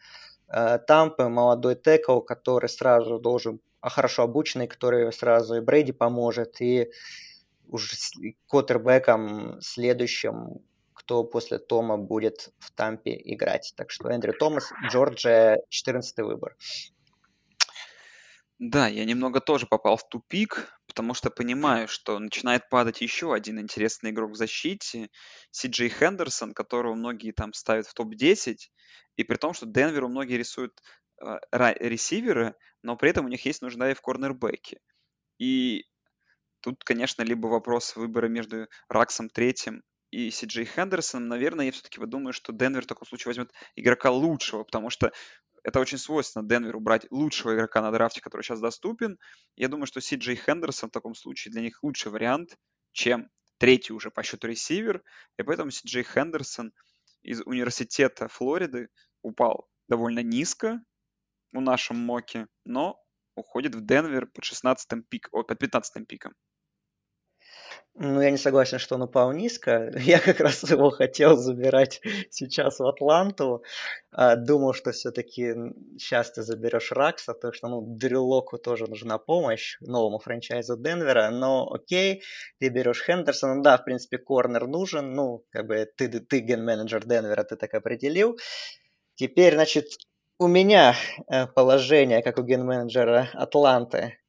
[0.48, 6.62] э, Тампы, молодой текл, который сразу должен, а хорошо обученный, который сразу и Брейди поможет,
[6.62, 6.90] и
[7.68, 8.12] уже с
[8.48, 10.62] квотербеком следующим,
[11.12, 13.74] кто после Тома будет в Тампе играть.
[13.76, 16.56] Так что Эндрю Томас, Джорджия, 14 выбор.
[18.60, 23.60] Да, я немного тоже попал в тупик, потому что понимаю, что начинает падать еще один
[23.60, 25.10] интересный игрок в защите,
[25.52, 28.56] Си Джей Хендерсон, которого многие там ставят в топ-10,
[29.18, 30.80] и при том, что Денверу многие рисуют
[31.22, 34.80] э, ресиверы, но при этом у них есть нужда и в корнербеке.
[35.40, 35.84] И
[36.62, 42.00] тут, конечно, либо вопрос выбора между Раксом третьим и Си Джей Хендерсоном, наверное, я все-таки
[42.06, 45.12] думаю, что Денвер в таком случае возьмет игрока лучшего, потому что
[45.64, 49.18] это очень свойственно Денверу брать лучшего игрока на драфте, который сейчас доступен.
[49.56, 52.58] Я думаю, что Си Джей Хендерсон в таком случае для них лучший вариант,
[52.92, 55.04] чем третий уже по счету ресивер.
[55.38, 56.74] И поэтому Си Джей Хендерсон
[57.22, 58.90] из университета Флориды
[59.22, 60.82] упал довольно низко
[61.54, 62.98] в нашем моке, но
[63.36, 66.34] уходит в Денвер под 16 пик, о, под 15 пиком.
[67.96, 69.92] Ну, я не согласен, что он упал низко.
[70.00, 73.64] Я как раз его хотел забирать сейчас в Атланту.
[74.12, 75.54] А, думал, что все-таки
[76.00, 81.30] сейчас ты заберешь Ракса, потому что ну, Дрюлоку тоже нужна помощь новому франчайзу Денвера.
[81.32, 82.24] Но окей,
[82.60, 83.62] ты берешь Хендерсона.
[83.62, 85.14] Да, в принципе, корнер нужен.
[85.14, 88.40] Ну, как бы ты, ты ген-менеджер Денвера, ты так определил.
[89.16, 89.88] Теперь, значит,
[90.40, 90.96] у меня
[91.28, 94.21] э, положение, как у ген-менеджера Атланты,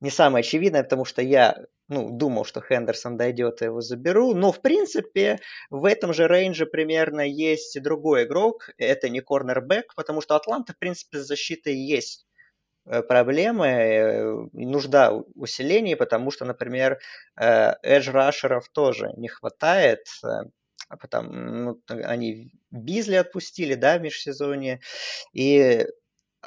[0.00, 1.56] не самое очевидное, потому что я
[1.88, 4.34] ну, думал, что Хендерсон дойдет, и его заберу.
[4.34, 5.38] Но, в принципе,
[5.70, 8.70] в этом же рейнже примерно есть другой игрок.
[8.78, 12.26] Это не корнербэк, потому что Атланта, в принципе, с защитой есть
[12.86, 16.98] э, проблемы, э, нужда усиления, потому что, например,
[17.36, 20.06] эдж-рашеров тоже не хватает.
[20.88, 24.80] А потом ну, они Бизли отпустили, да, в межсезонье,
[25.32, 25.86] и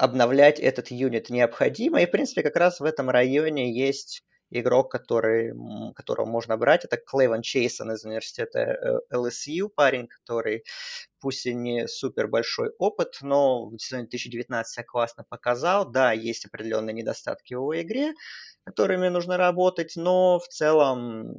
[0.00, 2.00] обновлять этот юнит необходимо.
[2.00, 5.52] И, в принципе, как раз в этом районе есть игрок, который,
[5.94, 6.84] которого можно брать.
[6.84, 10.64] Это Клейвен Чейсон из университета LSU, э, парень, который
[11.20, 15.88] пусть и не супер большой опыт, но в сезоне 2019 себя классно показал.
[15.88, 18.14] Да, есть определенные недостатки в его игре,
[18.64, 21.34] которыми нужно работать, но в целом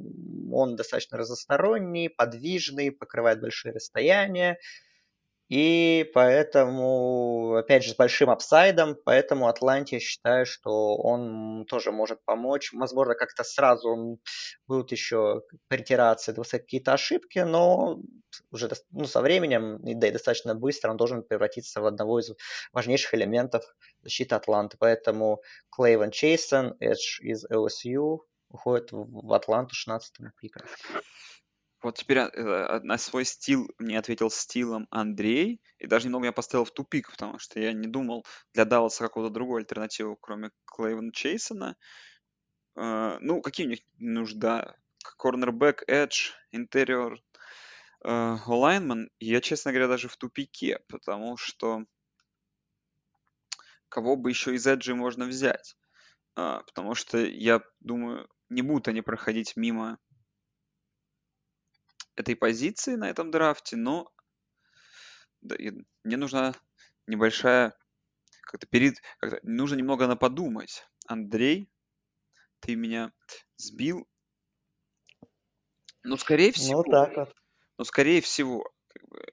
[0.52, 4.56] он достаточно разносторонний, подвижный, покрывает большие расстояния.
[5.52, 12.72] И поэтому, опять же, с большим апсайдом, поэтому Атланте считаю, что он тоже может помочь.
[12.72, 14.18] Возможно, как-то сразу
[14.66, 17.98] будут еще притираться, какие-то ошибки, но
[18.50, 22.30] уже ну, со временем, да и достаточно быстро, он должен превратиться в одного из
[22.72, 23.62] важнейших элементов
[24.00, 24.78] защиты Атланты.
[24.80, 30.64] Поэтому Клейвен Чейсон, Эдж из LSU, уходит в Атланту 16 пика.
[31.82, 36.64] Вот теперь э, на свой стил мне ответил стилом Андрей, и даже немного меня поставил
[36.64, 41.76] в тупик, потому что я не думал для Далласа какого-то другого альтернативу, кроме Клейвена Чейсона.
[42.76, 44.76] Э, ну, какие у них нужда?
[45.18, 47.20] Корнербэк, эдж, интерьер,
[48.04, 49.10] лайнман.
[49.18, 51.84] Я, честно говоря, даже в тупике, потому что
[53.88, 55.76] кого бы еще из эджи можно взять?
[56.34, 59.98] А, потому что я думаю, не будут они проходить мимо
[62.16, 64.10] этой позиции на этом драфте, но
[65.40, 65.56] да,
[66.04, 66.54] мне нужна
[67.06, 67.74] небольшая
[68.42, 70.86] как-то перед как нужно немного на подумать.
[71.06, 71.70] Андрей,
[72.60, 73.12] ты меня
[73.56, 74.08] сбил.
[76.04, 77.34] Ну, скорее Ну, всего, так вот.
[77.78, 79.24] ну, скорее всего, как бы,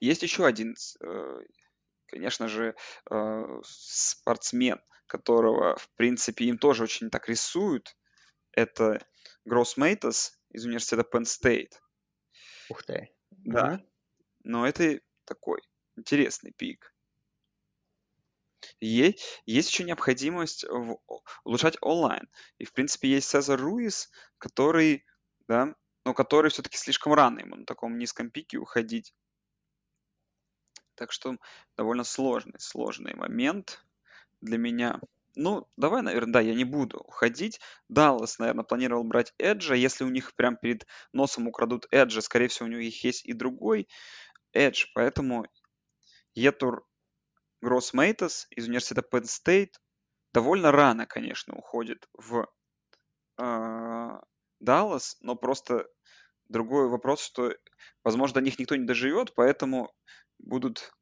[0.00, 1.40] есть еще один, э,
[2.06, 2.74] конечно же,
[3.10, 7.96] э, спортсмен, которого, в принципе, им тоже очень так рисуют.
[8.52, 9.06] Это
[9.44, 11.74] Гросс Мейтас из университета Penn State.
[12.68, 13.10] Ух ты.
[13.44, 13.86] Да, Мгм.
[14.44, 15.60] но это такой
[15.96, 16.94] интересный пик.
[18.80, 21.00] Есть, есть еще необходимость в
[21.44, 22.28] улучшать онлайн.
[22.58, 25.04] И, в принципе, есть Цезар Руис, который,
[25.46, 29.14] да, но который все-таки слишком рано ему на таком низком пике уходить.
[30.94, 31.36] Так что
[31.76, 33.84] довольно сложный, сложный момент
[34.40, 35.00] для меня.
[35.40, 37.60] Ну, давай, наверное, да, я не буду уходить.
[37.88, 39.76] Даллас, наверное, планировал брать Эджа.
[39.76, 43.88] Если у них прям перед носом украдут Эджа, скорее всего, у них есть и другой
[44.52, 44.86] Эдж.
[44.94, 45.46] Поэтому
[46.34, 46.84] Етур
[47.62, 49.74] Гросс Мейтас из университета Penn State
[50.34, 52.48] довольно рано, конечно, уходит в
[53.36, 54.20] а,
[54.58, 55.86] Даллас, но просто
[56.48, 57.54] другой вопрос, что,
[58.02, 59.94] возможно, до них никто не доживет, поэтому
[60.40, 60.92] будут...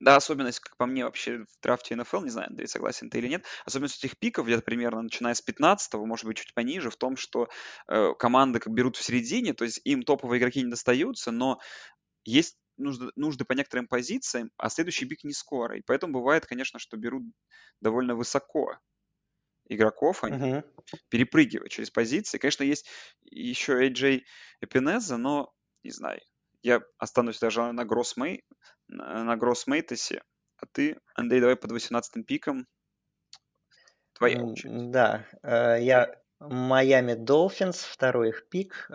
[0.00, 3.26] Да, особенность, как по мне, вообще в драфте НФЛ, не знаю, Андрей, согласен ты или
[3.28, 7.16] нет, особенность этих пиков, где-то примерно начиная с 15 может быть, чуть пониже, в том,
[7.16, 7.48] что
[7.88, 11.58] э, команды как берут в середине, то есть им топовые игроки не достаются, но
[12.24, 15.78] есть нужды, нужды по некоторым позициям, а следующий пик не скоро.
[15.78, 17.24] И поэтому бывает, конечно, что берут
[17.80, 18.78] довольно высоко
[19.68, 20.62] игроков, они Мгм.
[21.10, 22.38] перепрыгивают через позиции.
[22.38, 22.86] Конечно, есть
[23.22, 24.24] еще AJ
[24.60, 25.52] Эпинеза, но
[25.84, 26.20] не знаю.
[26.62, 28.44] Я останусь даже на Гроссмей,
[28.88, 30.22] на, Гроссмейтесе.
[30.56, 32.66] А ты, Андрей, давай под 18 пиком.
[34.12, 34.90] Твоя очередь.
[34.90, 38.86] Да, э, я Майами Долфинс, второй их пик.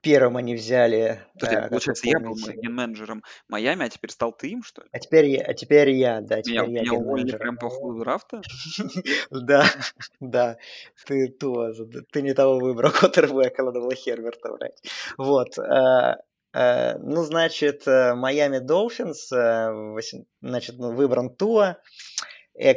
[0.00, 4.62] Первым они взяли, Подожди, э, получается, я был ген-менеджером Майами, а теперь стал ты им,
[4.62, 4.88] что ли?
[4.92, 8.00] а теперь я, а теперь я, да, Меня, теперь я меня уволили прям по ходу
[8.00, 8.40] драфта?
[9.30, 9.64] Да,
[10.20, 10.56] да,
[11.04, 14.80] ты тоже, ты не того выбрал квотербека, надо было Херберта брать.
[15.16, 16.16] Вот, э,
[16.54, 19.28] э, ну, значит, э, Майами Долфинс,
[20.40, 21.78] значит, ну, выбран Туа.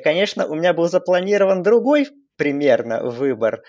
[0.04, 3.64] Конечно, у меня был запланирован другой примерно выбор.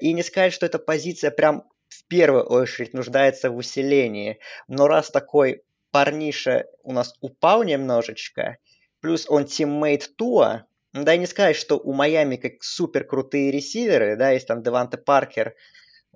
[0.00, 1.64] И не сказать, что эта позиция прям
[1.98, 4.38] в первую очередь нуждается в усилении.
[4.68, 8.58] Но раз такой парниша у нас упал немножечко,
[9.00, 13.50] плюс он teammate Туа, ну, да и не сказать, что у Майами как супер крутые
[13.50, 15.54] ресиверы, да, есть там Деванте Паркер,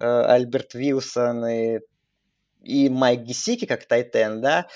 [0.00, 1.80] э, Альберт Вилсон и,
[2.62, 4.68] и Майк Гисики как Тайтен, да,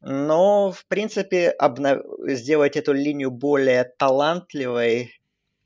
[0.00, 5.12] но, в принципе, обнов- сделать эту линию более талантливой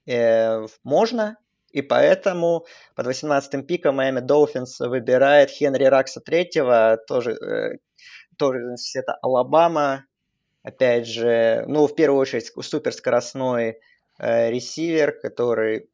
[0.06, 1.36] э, можно,
[1.70, 7.78] и поэтому под 18-м пиком Майами Долфинс выбирает Хенри Ракса третьего, тоже, э,
[8.38, 10.06] тоже из университета Алабама,
[10.62, 13.80] опять же, ну, в первую очередь, суперскоростной
[14.18, 15.90] э, ресивер, который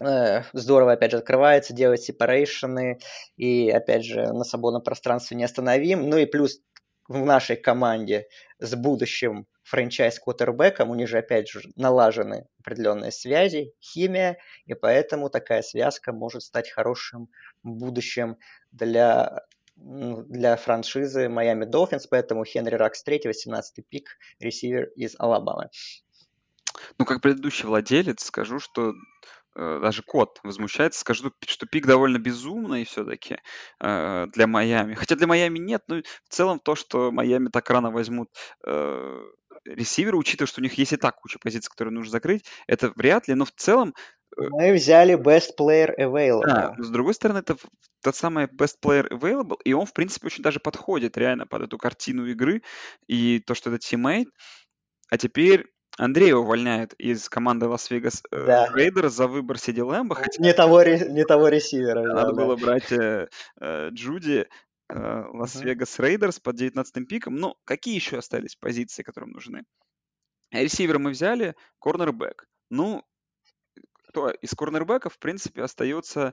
[0.00, 2.98] э, здорово, опять же, открывается, делает сепарейшены,
[3.36, 6.08] и, опять же, на свободном пространстве неостановим.
[6.08, 6.60] Ну и плюс
[7.08, 14.38] в нашей команде с будущим франчайз-квотербеком, у них же, опять же, налажены определенные связи, химия,
[14.66, 17.28] и поэтому такая связка может стать хорошим
[17.62, 18.38] будущим
[18.72, 19.42] для
[19.76, 25.68] м, для франшизы Miami Dolphins, поэтому Хенри Ракс 3, 18 пик, ресивер из Алабамы.
[26.98, 28.94] Ну, как предыдущий владелец, скажу, что
[29.54, 33.38] э, даже кот возмущается, скажу, что пик довольно безумный все-таки
[33.80, 34.94] э, для Майами.
[34.94, 38.30] Хотя для Майами нет, но в целом то, что Майами так рано возьмут
[38.66, 39.22] э,
[39.74, 43.28] ресивера, учитывая, что у них есть и так куча позиций, которые нужно закрыть, это вряд
[43.28, 43.94] ли, но в целом
[44.36, 46.74] э, Мы взяли Best Player да, Available.
[46.76, 47.56] но с другой стороны, это
[48.02, 51.78] тот самый best player available, и он, в принципе, очень даже подходит реально под эту
[51.78, 52.62] картину игры,
[53.06, 54.28] и то, что это тиммейт.
[55.10, 55.66] А теперь
[55.98, 58.68] Андрея увольняют из команды Лас-Вегас э, Да.
[58.72, 62.44] Рейдерс за выбор Сиди Лэмба, хотя Не того, не того ресивера надо да.
[62.44, 63.28] было брать э,
[63.60, 64.46] э, Джуди
[64.88, 67.36] Лас-Вегас Рейдерс под 19 пиком.
[67.36, 69.64] Ну, какие еще остались позиции, которые нужны?
[70.50, 72.46] Ресивера мы взяли, корнербэк.
[72.70, 73.04] Ну,
[74.08, 76.32] кто из корнербеков, в принципе, остается,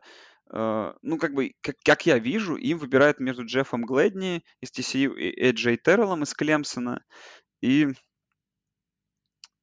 [0.51, 5.13] э, ну, как бы, как, как я вижу, им выбирают между Джеффом Глэдни из TCU
[5.15, 7.03] и Эджей Терреллом из Клемсона.
[7.61, 7.89] И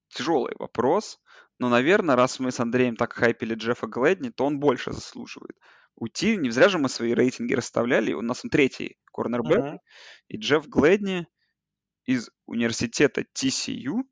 [0.09, 1.19] тяжелый вопрос.
[1.59, 5.57] Но, наверное, раз мы с Андреем так хайпили Джеффа Глэдни, то он больше заслуживает
[5.97, 6.37] уйти.
[6.37, 8.13] Не зря же мы свои рейтинги расставляли.
[8.13, 9.59] У нас он третий корнербэк.
[9.59, 9.81] Мгм.
[10.29, 11.27] И Джефф Глэдни
[12.05, 14.03] из университета TCU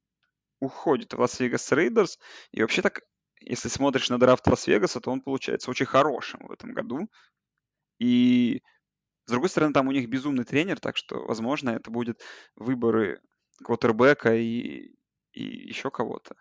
[0.60, 2.18] уходит в Лас-Вегас Рейдерс.
[2.52, 3.00] И вообще так,
[3.40, 7.10] если смотришь на драфт Лас-Вегаса, то он получается очень хорошим в этом году.
[7.98, 8.62] И
[9.26, 12.20] с другой стороны, там у них безумный тренер, так что, возможно, это будет
[12.56, 13.20] выборы
[13.62, 14.94] квотербека и,
[15.32, 16.34] и еще кого-то.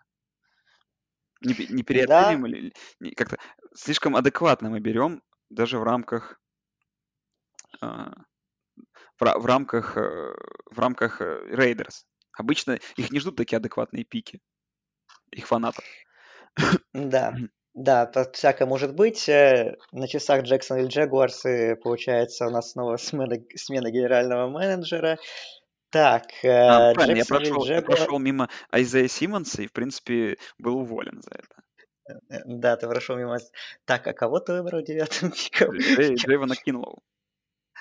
[1.42, 2.72] Не, не переоцениваем или
[3.14, 3.38] как-то
[3.74, 6.40] слишком адекватно мы берем даже в рамках
[7.80, 8.12] а,
[9.18, 10.34] в, рамках э,
[10.70, 12.06] в рамках Рейдерс.
[12.32, 14.40] Обычно их не ждут такие адекватные пики
[15.30, 15.84] их фанатов.
[16.92, 17.34] Да.
[17.72, 19.28] Да, тут всякое может быть.
[19.28, 25.18] Э, на часах Джексонвилль Джагуарс, и получается, у нас снова смена, смена генерального менеджера.
[25.90, 31.20] Так, а, правильно, я прошел, я прошел мимо Айзея Симмонса и, в принципе, был уволен
[31.22, 31.59] за это.
[32.28, 33.38] Э, да, ты прошел мимо...
[33.84, 35.76] Так, а кого ты выбрал девятым пиком?
[35.76, 37.02] Джейвана Кинлоу.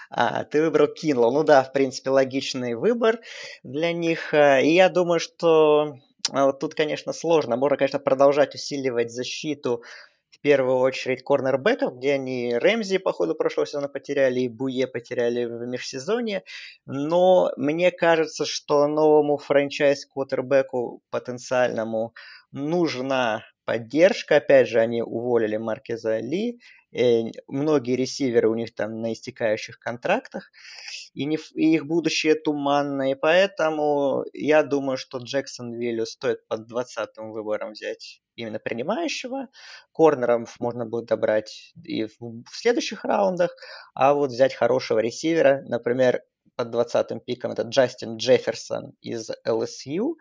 [0.09, 1.31] А, ты выбрал Кинлоу.
[1.31, 3.19] Ну да, в принципе, логичный выбор
[3.63, 4.33] для них.
[4.33, 5.99] И я думаю, что
[6.31, 7.55] а вот тут, конечно, сложно.
[7.55, 9.83] Можно, конечно, продолжать усиливать защиту
[10.29, 15.45] в первую очередь корнербеков, где они Рэмзи по ходу прошлого сезона потеряли и Буе потеряли
[15.45, 16.43] в межсезонье.
[16.85, 22.13] Но мне кажется, что новому франчайз-квотербеку потенциальному
[22.51, 24.37] нужна поддержка.
[24.37, 26.59] Опять же, они уволили Маркеза Ли.
[26.91, 30.49] Э, многие ресиверы у них там на истекающих контрактах,
[31.13, 33.11] и, не, и их будущее туманное.
[33.11, 39.49] И поэтому я думаю, что Джексон Виллю стоит под 20-м выбором взять именно принимающего.
[39.93, 43.55] Корнеров можно будет добрать и в, в следующих раундах,
[43.93, 46.23] а вот взять хорошего ресивера, например,
[46.59, 50.15] под 20-м пиком это Джастин Джефферсон из LSU,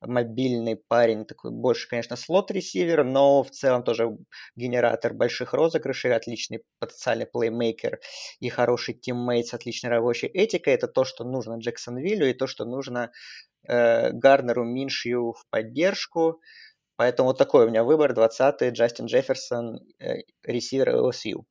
[0.00, 4.08] мобильный парень, такой больше, конечно, slot-ресивер, но в целом тоже
[4.56, 8.00] генератор больших розыгрышей, отличный потенциальный плеймейкер
[8.40, 10.74] и хороший teammate с отличной рабочей этикой.
[10.74, 13.12] Это то, что нужно Джексонвиллю и то, что нужно
[13.68, 16.40] э, Гарнеру Миншью в поддержку.
[16.96, 21.44] Поэтому вот такой у меня выбор, 20-й, Джастин Джефферсон, э, ресивер LSU.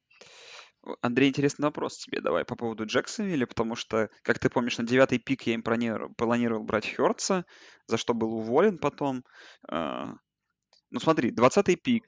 [1.02, 5.20] Андрей, интересный вопрос тебе давай по поводу Джексонвилля, потому что, как ты помнишь, на девятый
[5.20, 7.46] пик я им планировал, планировал брать Хёртса,
[7.88, 9.24] за что был уволен потом.
[9.68, 10.16] А,
[10.92, 12.06] ну смотри, двадцатый пик.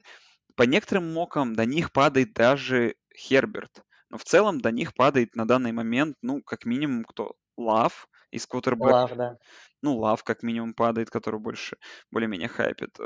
[0.56, 3.82] По некоторым мокам до них падает даже Херберт.
[4.10, 7.34] Но в целом до них падает на данный момент, ну, как минимум, кто?
[7.56, 8.92] Лав из квотербека.
[8.92, 9.36] Лав, да.
[9.82, 11.76] Ну, Лав как минимум падает, который больше
[12.10, 12.96] более-менее хайпит.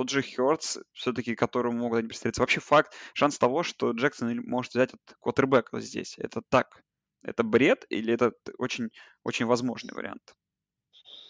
[0.00, 2.40] Э, тот же Хёртс, все-таки которому могут они представиться.
[2.40, 6.82] Вообще факт, шанс того, что Джексон может взять от квотербека здесь, это так?
[7.22, 8.88] Это бред или это очень,
[9.24, 10.34] очень возможный вариант?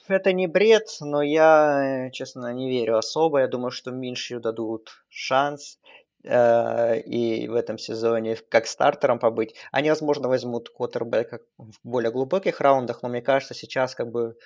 [0.08, 3.40] Это не бред, но я, честно, не верю особо.
[3.40, 5.78] Я думаю, что Миншью дадут шанс
[6.24, 9.54] э, и в этом сезоне как стартером побыть.
[9.72, 14.36] Они, возможно, возьмут квотербека в более глубоких раундах, но мне кажется, сейчас как бы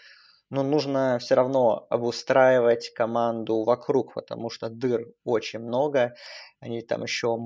[0.54, 6.14] но нужно все равно обустраивать команду вокруг, потому что дыр очень много.
[6.60, 7.36] Они там еще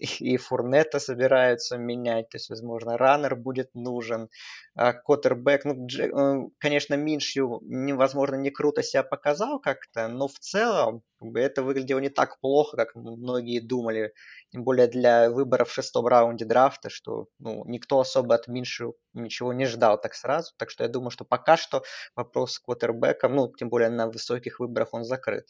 [0.20, 4.28] и Фурнета собираются менять, то есть, возможно, раннер будет нужен,
[4.74, 6.00] а Коттербэк, ну, Дж...
[6.00, 11.02] Э, конечно, Миншью, невозможно, не круто себя показал как-то, но в целом
[11.34, 14.14] это выглядело не так плохо, как многие думали,
[14.52, 19.52] тем более для выбора в шестом раунде драфта, что ну, никто особо от Миншью ничего
[19.52, 21.82] не ждал так сразу, так что я думаю, что пока что
[22.16, 25.46] вопрос с квотербеком, ну, тем более на высоких выборах он закрыт.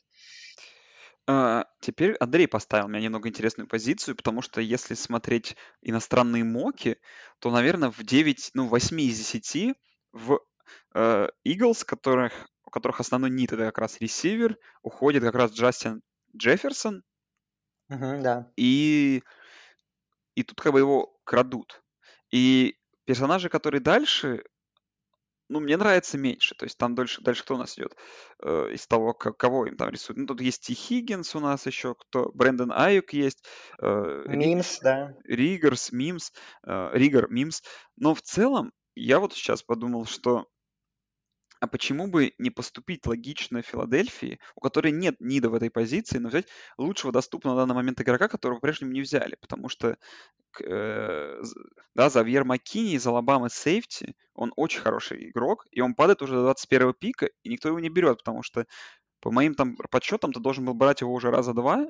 [1.33, 6.99] А, теперь Андрей поставил меня немного интересную позицию, потому что если смотреть иностранные моки,
[7.39, 9.75] то, наверное, в 9, ну, 8 из 10
[10.11, 10.41] в
[10.95, 12.33] э, Eagles, которых,
[12.65, 16.03] у которых основной нит это как раз ресивер, уходит как раз Джастин
[16.37, 17.05] Джефферсон,
[17.89, 18.53] Мгм, да.
[18.57, 19.23] и,
[20.35, 21.83] и тут как бы его крадут.
[22.31, 24.45] И персонажи, которые дальше,
[25.51, 26.55] ну, мне нравится меньше.
[26.55, 27.97] То есть там дальше, дальше кто у нас идет
[28.43, 30.19] э, из того, к- кого им там рисуют.
[30.19, 33.45] Ну, тут есть Ти Хиггинс у нас еще, кто, Брэндон Аюк есть,
[33.83, 35.15] э, Мимс, да.
[35.25, 36.33] Ригерс, Мимс,
[36.67, 37.63] э, Ригер, Мимс.
[37.97, 40.47] Но в целом я вот сейчас подумал, что
[41.61, 46.31] а почему бы не поступить логично Филадельфии, у которой нет нида в этой позиции, но
[46.31, 46.47] взять
[46.79, 49.99] лучшего доступного на данный момент игрока, которого по-прежнему не взяли, потому что
[50.65, 51.43] э,
[51.95, 56.43] да, Завьер Маккини из Алабамы сейфти, он очень хороший игрок, и он падает уже до
[56.45, 58.67] 21 пика, и никто его не берет, потому что
[59.21, 61.87] по моим там подсчетам ты должен был брать его уже раза два,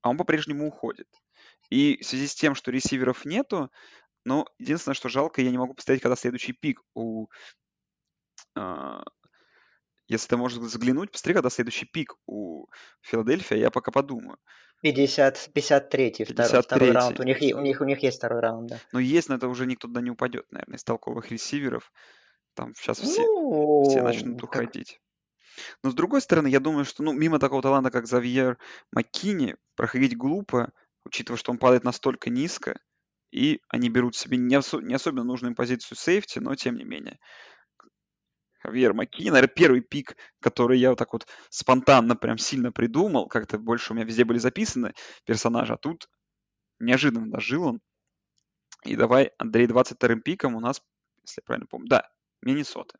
[0.00, 1.08] а он по-прежнему уходит.
[1.68, 3.70] И в связи с тем, что ресиверов нету,
[4.24, 7.26] ну, единственное, что жалко, я не могу посмотреть, когда следующий пик у
[10.06, 12.66] если ты можешь заглянуть, посмотри, когда следующий пик у
[13.00, 14.38] Филадельфии, я пока подумаю.
[14.82, 17.18] 50, 53 второй, второй раунд.
[17.18, 18.78] У них, у, них, у них есть второй раунд, да.
[18.92, 21.90] Но есть, но это уже никто туда не упадет, наверное, из толковых ресиверов.
[22.54, 24.50] Там сейчас все, ну, все начнут как...
[24.50, 25.00] уходить.
[25.82, 28.58] Но с другой стороны, я думаю, что ну, мимо такого таланта, как Завьер
[28.92, 30.72] Маккини, проходить глупо,
[31.04, 32.78] учитывая, что он падает настолько низко,
[33.30, 37.18] и они берут себе не, осо- не особенно нужную позицию сейфти, но тем не менее.
[38.64, 43.58] Хавьер Маки, наверное, первый пик, который я вот так вот спонтанно прям сильно придумал, как-то
[43.58, 44.94] больше у меня везде были записаны
[45.26, 46.08] персонажи, а тут
[46.78, 47.80] неожиданно дожил он.
[48.84, 50.82] И давай, Андрей, 22-м пиком у нас,
[51.22, 52.08] если я правильно помню, да,
[52.40, 52.98] Миннесота.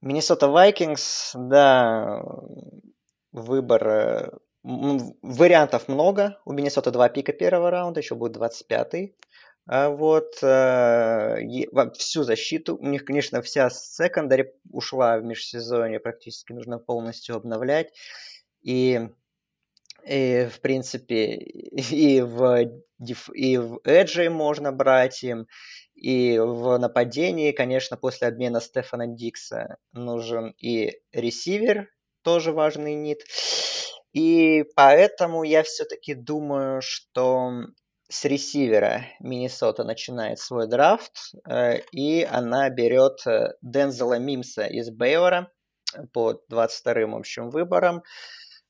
[0.00, 2.22] Миннесота Вайкингс, да,
[3.32, 4.30] выбор э,
[4.62, 6.40] вариантов много.
[6.44, 9.16] У Миннесоты два пика первого раунда, еще будет 25-й.
[9.66, 11.36] А вот э,
[11.96, 17.92] всю защиту, у них, конечно, вся секондари ушла в межсезонье, практически нужно полностью обновлять.
[18.62, 19.08] И,
[20.04, 22.70] и в принципе, и в,
[23.34, 25.46] и в Эджи можно брать им,
[25.94, 31.88] и в нападении, конечно, после обмена Стефана Дикса нужен и ресивер,
[32.22, 33.24] тоже важный нит.
[34.12, 37.52] И поэтому я все-таки думаю, что
[38.12, 45.50] с ресивера Миннесота начинает свой драфт, э, и она берет э, Дензела Мимса из Бейвора
[46.12, 48.02] по 22-м общим выборам.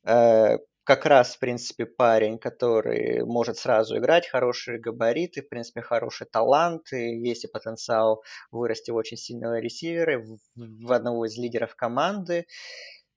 [0.07, 6.26] Э, как раз, в принципе, парень, который может сразу играть, хорошие габариты, в принципе, хороший
[6.26, 8.22] талант, и есть и потенциал
[8.53, 10.24] вырасти в очень сильного ресивера,
[10.55, 12.47] в одного из лидеров команды.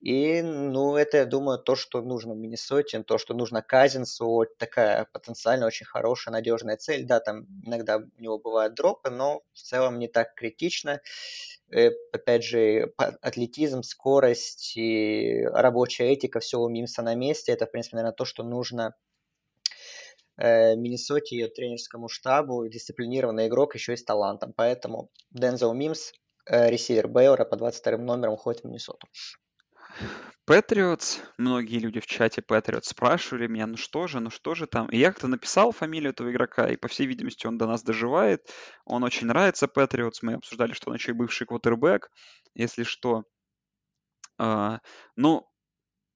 [0.02, 5.66] И, ну, это, я думаю, то, что нужно Миннесоте, то, что нужно Казинсу, такая потенциально
[5.66, 7.06] очень хорошая, надежная цель.
[7.06, 11.02] Да, там иногда у него бывают дропы, но в целом не так критично.
[11.72, 17.52] Э, опять же, атлетизм, скорость и рабочая этика, все у Мимса на месте.
[17.52, 18.96] Это, в принципе, наверное, то, что нужно
[20.38, 24.54] э, Миннесоте, ее тренерскому штабу, дисциплинированный игрок, еще и с талантом.
[24.56, 26.12] Поэтому Дензел Мимс,
[26.46, 29.08] э, ресивер Бейора по 22 номерам, уходит в Миннесоту.
[30.46, 34.88] Патриотс, многие люди в чате Патриотс спрашивали меня, ну что же, ну что же там.
[34.90, 38.48] И я как-то написал фамилию этого игрока, и по всей видимости он до нас доживает.
[38.86, 42.12] Он очень нравится Патриотс, мы обсуждали, что он еще и бывший квотербек,
[42.54, 43.24] если что.
[44.38, 44.82] А,
[45.16, 45.48] ну,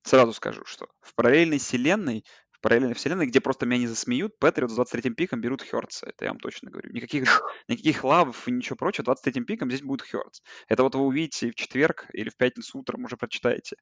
[0.03, 2.23] сразу скажу, что в параллельной вселенной
[2.61, 6.07] параллельной вселенной, где просто меня не засмеют, Патриот с 23-м пиком берут Хёртса.
[6.07, 6.91] Это я вам точно говорю.
[6.91, 9.05] Никаких, никаких лавов и ничего прочего.
[9.05, 10.41] 23-м пиком здесь будет Хёртс.
[10.67, 13.77] Это вот вы увидите в четверг или в пятницу утром уже прочитаете.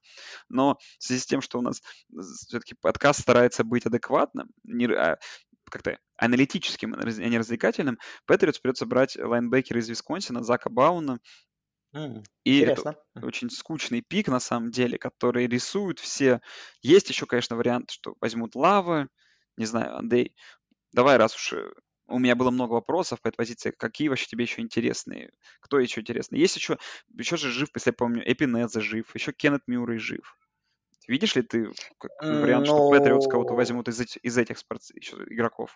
[0.49, 1.81] Но в связи с тем, что у нас
[2.47, 5.17] все-таки подкаст старается быть адекватным, не, а,
[5.69, 11.19] как-то аналитическим, а не развлекательным, Патриотс придется брать лайнбекера из Висконсина, Зака Бауна,
[12.43, 12.95] И интересно.
[13.15, 16.41] это очень скучный пик, на самом деле, который рисуют все.
[16.81, 19.07] Есть еще, конечно, вариант, что возьмут лавы.
[19.57, 20.35] Не знаю, Андрей,
[20.93, 21.71] давай, раз уж э,
[22.07, 25.31] у меня было много вопросов по этой позиции, какие вообще тебе еще интересные?
[25.59, 26.39] Кто еще интересный?
[26.39, 26.77] Есть еще,
[27.13, 30.37] еще же жив, если я помню, Эпинеза жив, еще Кеннет Мюррей жив.
[31.07, 34.81] Видишь ли ты как вариант, что Патриотс кого-то ну возьмут из, из этих спорт...
[34.93, 35.75] еще игроков?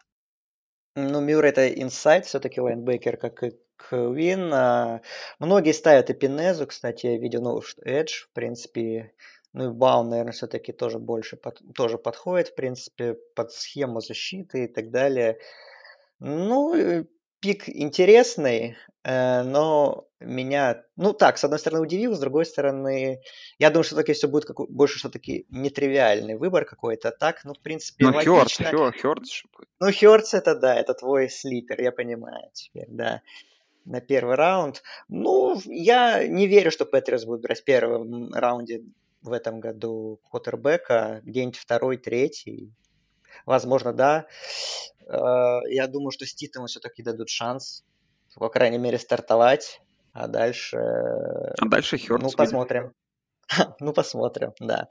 [0.96, 3.52] Ну, Мюр это инсайд все-таки лайнбекер, как и
[3.90, 4.54] Квин.
[4.54, 5.02] А,
[5.40, 9.14] многие ставят Эпинезу, кстати, я видел, ну, Эдж, в принципе,
[9.54, 14.66] ну и Баун, наверное, все-таки тоже больше под, тоже подходит, в принципе, под схему защиты
[14.66, 15.38] и так далее.
[16.20, 17.06] Ну,
[17.42, 23.22] пик интересный, э, но меня, ну так, с одной стороны удивил, с другой стороны,
[23.58, 27.60] я думаю, что таки все будет как, больше что-таки нетривиальный выбор какой-то, так, ну, в
[27.60, 28.66] принципе, ну, логично.
[28.66, 29.24] Хёрд, Хёрд,
[29.80, 33.22] Ну, Хёрдс это, да, это твой слипер, я понимаю теперь, да,
[33.86, 34.84] на первый раунд.
[35.08, 38.84] Ну, я не верю, что Патриос будет брать в первом раунде
[39.22, 42.74] в этом году Коттербека, где-нибудь второй, третий,
[43.46, 44.28] возможно, да.
[45.08, 47.84] Э, я думаю, что Ститому все-таки дадут шанс,
[48.36, 49.82] по крайней мере, стартовать,
[50.14, 50.78] а дальше...
[50.78, 52.24] А дальше Хёртс.
[52.24, 52.94] Ну, посмотрим.
[53.80, 54.88] ну, посмотрим, да.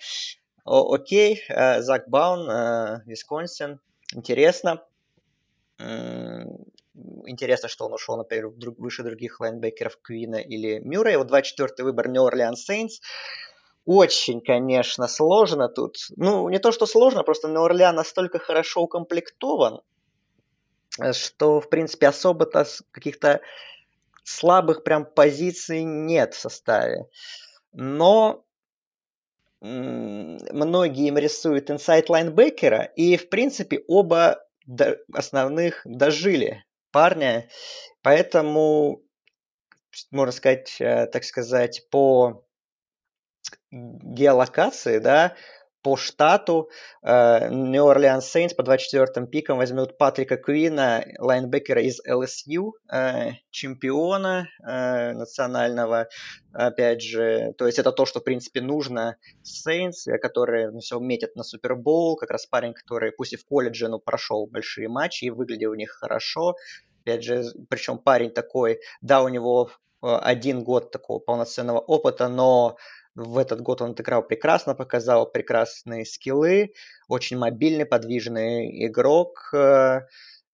[0.64, 3.80] О, окей, э, Зак Баун, э, Висконсин.
[4.14, 4.84] Интересно.
[7.26, 8.48] Интересно, что он ушел, например,
[8.78, 11.18] выше других лайнбекеров Квина или Мюррея.
[11.18, 13.00] Вот 24-й выбор New Orleans Saints.
[13.86, 15.96] Очень, конечно, сложно тут.
[16.16, 19.80] Ну, не то, что сложно, просто Нью-Орлеан настолько хорошо укомплектован,
[21.12, 23.40] что, в принципе, особо-то каких-то
[24.22, 27.08] слабых прям позиций нет в составе.
[27.72, 28.44] Но
[29.60, 34.44] многие им рисуют инсайт лайнбекера, и, в принципе, оба
[35.12, 37.48] основных дожили парня.
[38.02, 39.02] Поэтому,
[40.10, 42.44] можно сказать, э, так сказать, по
[43.70, 45.36] геолокации, да,
[45.82, 46.70] по штату
[47.02, 55.12] New Orleans Saints по 24-м пикам возьмут Патрика Куина, лайнбекера из LSU, э, чемпиона э,
[55.12, 56.08] национального,
[56.52, 61.36] опять же, то есть это то, что, в принципе, нужно Saints, которые ну, все метят
[61.36, 65.30] на Супербол, как раз парень, который, пусть и в колледже, но прошел большие матчи и
[65.30, 66.56] выглядел у них хорошо,
[67.02, 69.70] опять же, причем парень такой, да, у него
[70.02, 72.76] один год такого полноценного опыта, но
[73.24, 76.72] в этот год он отыграл прекрасно, показал прекрасные скиллы,
[77.08, 79.50] очень мобильный, подвижный игрок.
[79.52, 80.02] Э,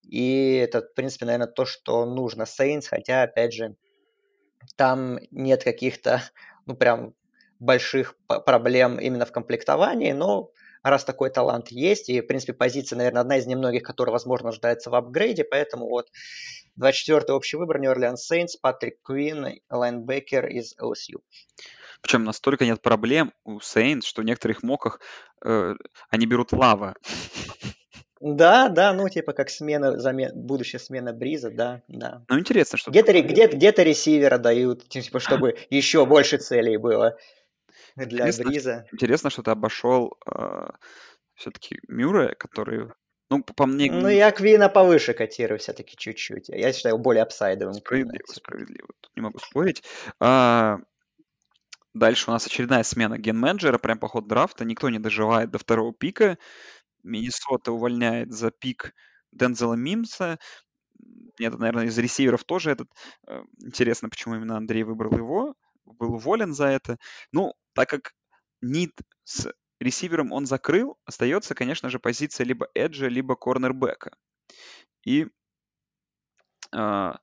[0.02, 3.76] и это, в принципе, наверное, то, что нужно Saints, хотя, опять же,
[4.76, 6.22] там нет каких-то,
[6.66, 7.14] ну, прям
[7.58, 10.50] больших проблем именно в комплектовании, но
[10.90, 14.90] раз такой талант есть, и, в принципе, позиция, наверное, одна из немногих, которая, возможно, нуждается
[14.90, 16.08] в апгрейде, поэтому вот
[16.80, 21.20] 24-й общий выбор New Orleans Saints, Патрик Куин, лайнбекер из LSU.
[22.02, 25.00] Причем настолько нет проблем у Saints, что в некоторых моках
[25.44, 25.74] э,
[26.10, 26.94] они берут лава.
[28.20, 32.24] Да, да, ну типа как смена, замен, будущая смена Бриза, да, да.
[32.28, 32.90] Ну интересно, что...
[32.90, 37.16] Где-то, где, где-то ресивера дают, типа, чтобы еще больше целей было
[38.04, 38.86] для интересно, Бриза.
[38.92, 40.68] Интересно, что ты обошел э,
[41.34, 42.90] все-таки Мюррея, который
[43.28, 43.90] ну, по мне...
[43.90, 46.48] Ну, я Квина повыше котирую все-таки чуть-чуть.
[46.48, 47.74] Я считаю его более апсайдовым.
[47.74, 48.88] Справедливо, справедливо.
[49.00, 49.82] Тут не могу спорить.
[50.20, 50.78] А,
[51.92, 54.64] дальше у нас очередная смена ген-менеджера, прям по ходу драфта.
[54.64, 56.38] Никто не доживает до второго пика.
[57.02, 58.94] Миннесота увольняет за пик
[59.32, 60.38] Дензела Мимса.
[61.40, 62.88] Это, наверное, из ресиверов тоже этот.
[63.26, 65.54] Э, интересно, почему именно Андрей выбрал его.
[65.84, 66.96] Был уволен за это.
[67.32, 68.14] Ну, так как
[68.62, 68.92] Нид
[69.24, 74.16] с ресивером он закрыл, остается, конечно же, позиция либо эджа, либо корнербека.
[75.04, 75.26] И
[76.72, 77.18] а,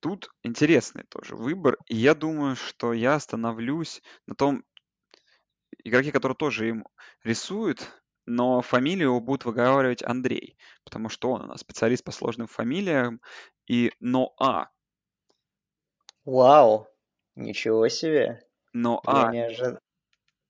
[0.00, 1.78] тут интересный тоже выбор.
[1.86, 4.64] И я думаю, что я остановлюсь на том,
[5.82, 6.86] игроки, которые тоже им
[7.24, 7.90] рисуют,
[8.26, 13.20] но фамилию его будут выговаривать Андрей, потому что он у нас специалист по сложным фамилиям.
[13.66, 14.70] И Ноа.
[16.24, 16.86] Вау,
[17.34, 18.46] ничего себе.
[18.72, 19.78] Не, ожи...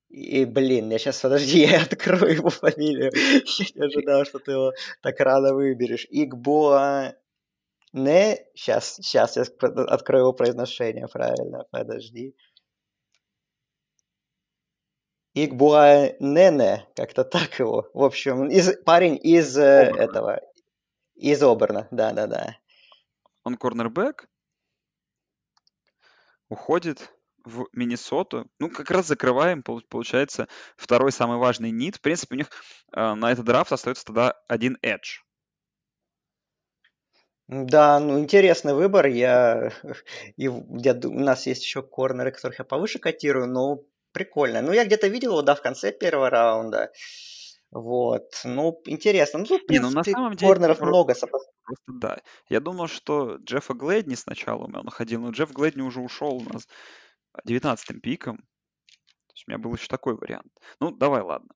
[0.09, 3.11] И, блин, я сейчас, подожди, я открою его фамилию.
[3.13, 6.05] Я не ожидал, что ты его так рано выберешь.
[6.09, 7.15] Игбоа...
[7.93, 12.35] Не, сейчас, сейчас я открою его произношение правильно, подожди.
[15.35, 17.89] Игбуа Нене, как-то так его.
[17.93, 20.03] В общем, из, парень из э, Оберна.
[20.03, 20.41] этого,
[21.15, 22.57] из Оберна, да-да-да.
[23.43, 24.27] Он корнербэк,
[26.49, 27.11] уходит
[27.43, 28.47] в Миннесоту.
[28.59, 31.97] Ну, как раз закрываем, получается, второй самый важный нит.
[31.97, 32.49] В принципе, у них
[32.95, 35.19] э, на этот драфт остается тогда один эдж.
[37.47, 39.07] Да, ну интересный выбор.
[39.07, 39.71] Я,
[40.37, 43.81] и, я, у нас есть еще корнеры, которых я повыше котирую, но
[44.11, 44.61] прикольно.
[44.61, 46.91] Ну, я где-то видел его, да, в конце первого раунда.
[47.69, 49.39] Вот, ну, интересно.
[49.39, 51.15] Ну, тут, в принципе, Не, ну, на самом деле, корнеров просто, много.
[51.15, 52.21] Просто да.
[52.47, 56.53] Я думал, что Джеффа Глэдни сначала у меня находил, но Джефф Глэдни уже ушел у
[56.53, 56.67] нас
[57.43, 58.37] 19 пиком.
[58.37, 60.51] То есть у меня был еще такой вариант.
[60.79, 61.49] Ну, давай, ладно.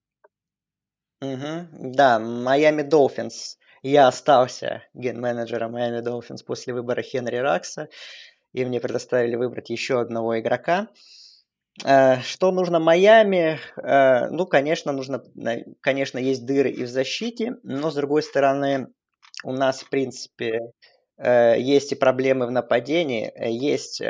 [1.22, 1.94] Угу.
[1.94, 3.58] Да, Майами Долфинс.
[3.82, 7.90] Я остался ген-менеджером Майами Долфинс после выбора Хенри Ракса.
[8.54, 10.88] И мне предоставили выбрать еще одного игрока.
[11.86, 13.60] Э, что нужно Майами?
[13.78, 15.24] Э, ну, конечно, нужно,
[15.82, 18.88] конечно, есть дыры и в защите, но с другой стороны,
[19.44, 20.60] у нас, в принципе,
[21.18, 24.02] э, есть и проблемы в нападении, есть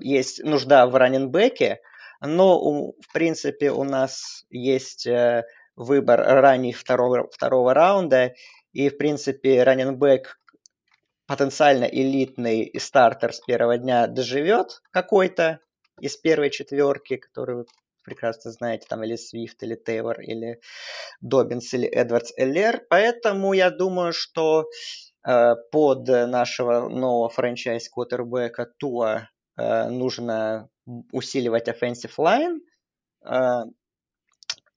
[0.00, 1.80] есть нужда в раненбеке,
[2.20, 5.44] но, в принципе, у нас есть э,
[5.76, 8.34] выбор ранний второго, второго раунда,
[8.72, 10.40] и, в принципе, раненбек
[11.26, 15.60] потенциально элитный стартер с первого дня доживет какой-то
[16.00, 17.66] из первой четверки, который вы
[18.04, 20.60] прекрасно знаете, там или Свифт, или Тейлор, или
[21.20, 22.82] Добинс, или Эдвардс Эллер.
[22.88, 24.68] Поэтому я думаю, что
[25.26, 29.28] э, под нашего нового франчайз-квотербека Туа
[29.58, 30.68] нужно
[31.12, 32.60] усиливать offensive line,
[33.24, 33.64] э,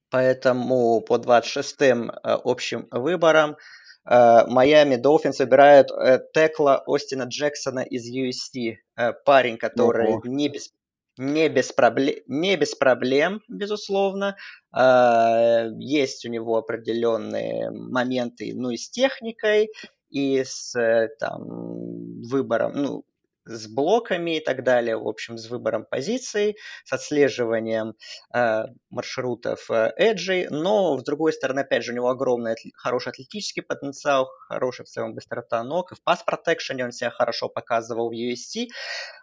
[0.09, 3.57] поэтому по 26-м э, общим выборам
[4.03, 5.89] Майами Долфинс выбирают
[6.33, 8.77] текла Остина Джексона из USC,
[9.25, 10.71] парень, который не без,
[11.19, 14.35] не, без проблем, не без проблем, безусловно.
[14.73, 19.69] Есть у него определенные моменты, ну и с техникой,
[20.09, 20.73] и с
[21.19, 23.05] там, выбором, ну,
[23.45, 27.95] с блоками и так далее, в общем, с выбором позиций, с отслеживанием
[28.33, 34.29] э, маршрутов э, но, с другой стороны, опять же, у него огромный, хороший атлетический потенциал,
[34.47, 38.67] хорошая в целом быстрота ног, и в пас протекшене он себя хорошо показывал в USC,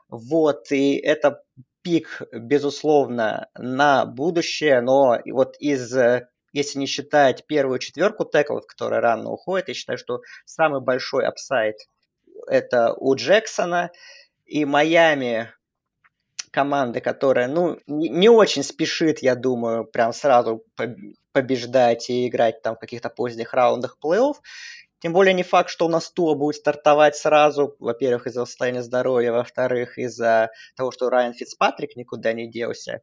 [0.09, 1.43] вот, и это
[1.83, 5.95] пик, безусловно, на будущее, но вот из
[6.53, 11.77] если не считать первую четверку теклов, которые рано уходят, я считаю, что самый большой upside
[12.49, 13.91] это у Джексона
[14.47, 15.53] и Майами
[16.51, 20.65] команды, которая, ну, не очень спешит, я думаю, прям сразу
[21.33, 24.35] побеждать и играть там в каких-то поздних раундах плей-офф.
[25.01, 27.77] Тем более не факт, что у нас Туа будет стартовать сразу.
[27.79, 33.01] Во-первых, из-за состояния здоровья, во-вторых, из-за того, что Райан Фицпатрик никуда не делся.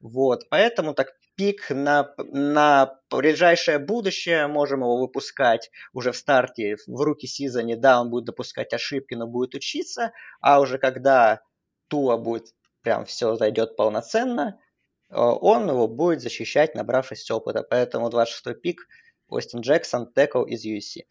[0.00, 7.00] Вот, поэтому так пик на, на ближайшее будущее, можем его выпускать уже в старте, в
[7.00, 11.40] руки сезоне, да, он будет допускать ошибки, но будет учиться, а уже когда
[11.88, 14.60] Туа будет прям все зайдет полноценно,
[15.10, 17.62] э, он его будет защищать, набравшись опыта.
[17.68, 18.86] Поэтому 26-й пик
[19.28, 21.04] Остин Джексон, текл из USC.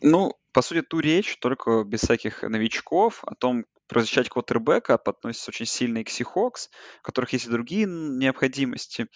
[0.00, 3.64] Ну, по сути, ту речь, только без всяких новичков, о том,
[4.00, 6.68] защищать квотербека относится очень сильно и к Seahawks,
[7.00, 9.08] у которых есть и другие необходимости.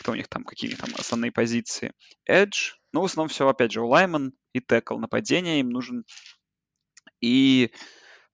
[0.00, 1.92] Кто у них там, какие там основные позиции?
[2.28, 2.72] Edge.
[2.92, 4.98] Ну, в основном все, опять же, у Лайман и текл.
[4.98, 6.04] Нападение им нужен.
[7.20, 7.72] И,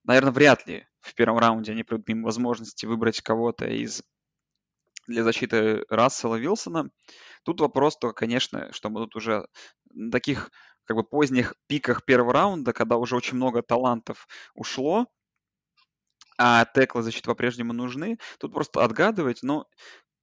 [0.04, 4.02] наверное, вряд ли в первом раунде они придут мимо возможности выбрать кого-то из
[5.10, 6.90] для защиты Рассела Вилсона.
[7.44, 9.46] Тут вопрос только, конечно, что мы тут уже
[9.90, 10.50] на таких
[10.84, 15.06] как бы поздних пиках первого раунда, когда уже очень много талантов ушло,
[16.38, 18.18] а теклы защиты по-прежнему нужны.
[18.38, 19.66] Тут просто отгадывать, но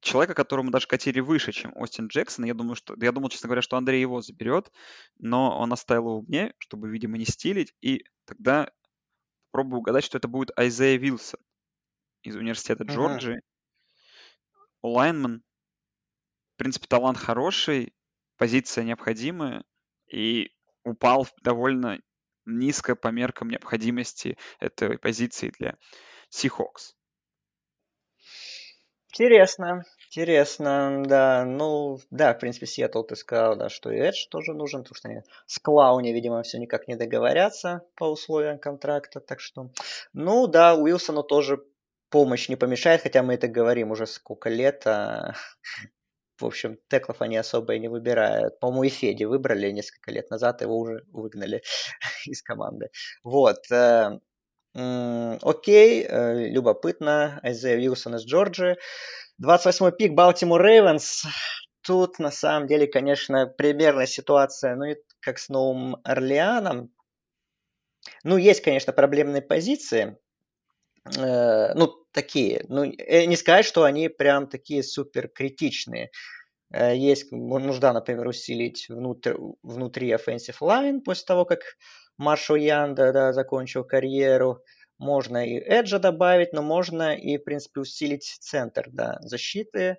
[0.02, 2.96] человека, которому даже катили выше, чем Остин Джексон, я думаю, что...
[3.00, 4.72] Я думал, честно говоря, что Андрей его заберет,
[5.20, 8.72] но он оставил его мне, чтобы, видимо, не стилить, и тогда
[9.52, 11.40] пробую угадать, что это будет Айзея Вилсон
[12.24, 13.38] из университета Джорджии.
[13.38, 13.57] Uh-huh.
[14.88, 15.44] Лайнман.
[16.56, 17.94] В принципе, талант хороший,
[18.38, 19.64] позиция необходимая,
[20.12, 20.52] и
[20.84, 22.00] упал довольно
[22.46, 25.78] низко по меркам необходимости этой позиции для
[26.32, 26.96] Seahawks.
[29.10, 31.44] Интересно, интересно, да.
[31.46, 35.10] Ну, да, в принципе, Сиэтл ты сказал, да, что и Эдж тоже нужен, потому что
[35.10, 39.72] они с Клауни, видимо, все никак не договорятся по условиям контракта, так что...
[40.14, 41.64] Ну, да, Уилсону тоже
[42.10, 45.34] помощь не помешает, хотя мы это говорим уже сколько лет, а
[46.40, 48.60] в общем, теклов они особо и не выбирают.
[48.60, 51.64] По-моему, и Феди выбрали несколько лет назад, его уже выгнали
[52.26, 52.90] из команды.
[53.24, 53.60] Вот.
[53.72, 54.20] Э,
[54.74, 57.40] окей, э, любопытно.
[57.44, 58.78] Айзея Вилсон из Джорджии.
[59.44, 61.26] 28-й пик Балтимор Рейвенс.
[61.82, 64.86] Тут, на самом деле, конечно, примерная ситуация, ну,
[65.22, 66.92] как с Новым Орлеаном.
[68.24, 70.18] Ну, есть, конечно, проблемные позиции,
[71.16, 72.66] э, ну, такие.
[72.70, 76.12] Ну, э, не сказать, что они прям такие супер критичные.
[76.72, 81.60] Э, есть нужда, например, усилить внутри, внутри offensive line после того, как
[82.18, 84.64] Маршал Янда да, закончил карьеру.
[84.98, 89.98] Можно и Эджа добавить, но можно и, в принципе, усилить центр да, защиты,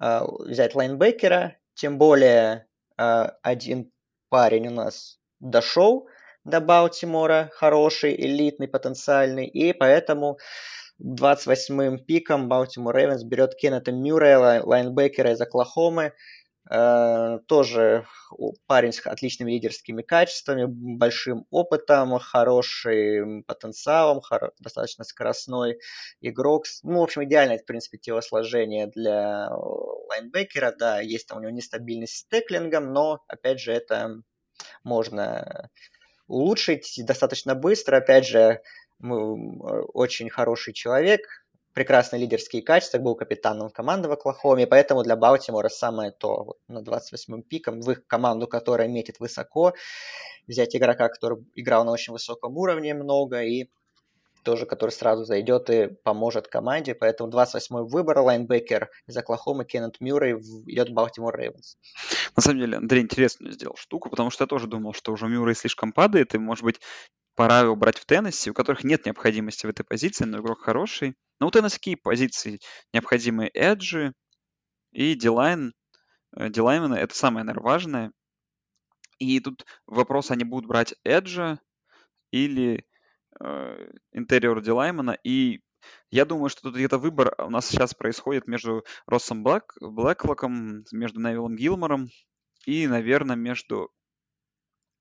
[0.00, 1.56] э, взять лайнбекера.
[1.74, 3.90] Тем более один
[4.28, 6.06] парень у нас дошел
[6.44, 10.38] до Балтимора, хороший, элитный, потенциальный, и поэтому
[10.98, 16.12] 28-м пиком Балтимор Рейвенс берет Кеннета Мюррея, лайнбекера из Оклахомы.
[16.70, 18.06] Э, тоже
[18.66, 25.78] парень с отличными лидерскими качествами, большим опытом, хорошим потенциалом, хоро- достаточно скоростной
[26.20, 26.66] игрок.
[26.82, 29.48] Ну, в общем, идеальное, в принципе, телосложение для
[30.10, 30.72] лайнбекера.
[30.78, 34.22] Да, есть там у него нестабильность с теклингом, но, опять же, это
[34.84, 35.70] можно
[36.30, 37.98] улучшить достаточно быстро.
[37.98, 38.60] Опять же,
[39.00, 46.10] очень хороший человек, прекрасные лидерские качества, был капитаном команды в Оклахоме, поэтому для Балтимора самое
[46.10, 46.44] то.
[46.44, 49.74] Вот на 28-м пиком в их команду, которая метит высоко,
[50.46, 53.68] взять игрока, который играл на очень высоком уровне много и
[54.42, 56.94] тоже, который сразу зайдет и поможет команде.
[56.94, 61.76] Поэтому 28-й выбор, лайнбекер из Оклахомы, Кеннет Мюррей идет в Балтимор Рейвенс.
[62.36, 65.54] На самом деле, Андрей интересную сделал штуку, потому что я тоже думал, что уже Мюррей
[65.54, 66.80] слишком падает, и, может быть,
[67.34, 71.14] пора его брать в Теннесси, у которых нет необходимости в этой позиции, но игрок хороший.
[71.40, 72.60] Но у Теннесси какие позиции
[72.92, 73.50] необходимые?
[73.54, 74.12] Эджи
[74.92, 75.72] и Дилайн.
[76.36, 78.12] Э, Дилаймена— это самое, наверное, важное.
[79.18, 81.60] И тут вопрос, они будут брать Эджа
[82.30, 82.86] или
[84.12, 85.16] интерьер Дилаймена.
[85.24, 85.60] И
[86.10, 91.20] я думаю, что тут где-то выбор у нас сейчас происходит между Россом Блэк, Блэклоком, между
[91.20, 92.08] Невилом Гилмором
[92.66, 93.90] и, наверное, между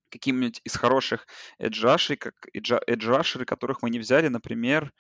[0.10, 1.28] каким-нибудь из хороших
[1.60, 4.92] эджашей, как эджашеры, которых мы не взяли, например,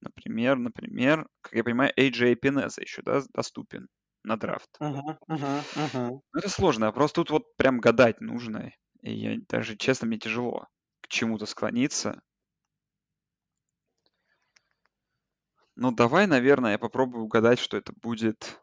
[0.00, 3.88] например, например, как я понимаю, AJ Пинеза еще да, доступен
[4.24, 4.70] на драфт.
[4.80, 6.20] Uh-huh, uh-huh, uh-huh.
[6.34, 8.72] Это сложно, а просто тут вот прям гадать нужно.
[9.02, 10.66] И я, даже, честно, мне тяжело
[11.00, 12.20] к чему-то склониться.
[15.82, 18.62] Ну, давай, наверное, я попробую угадать, что это будет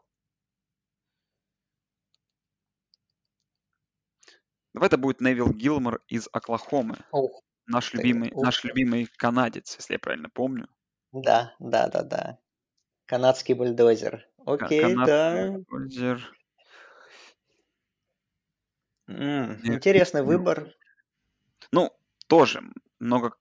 [4.72, 6.96] Давай это будет Невил Гилмор из Оклахомы.
[7.12, 8.42] Ух, Наш любимый, ух.
[8.42, 10.66] наш любимый канадец, если я правильно помню.
[11.12, 12.38] Да, да, да, да.
[13.04, 14.26] Канадский бульдозер.
[14.46, 15.58] Окей, да.
[15.68, 16.34] Бульдозер.
[19.08, 20.74] М, Интересный выбор.
[21.70, 21.94] Ну,
[22.28, 22.62] тоже
[22.98, 23.34] много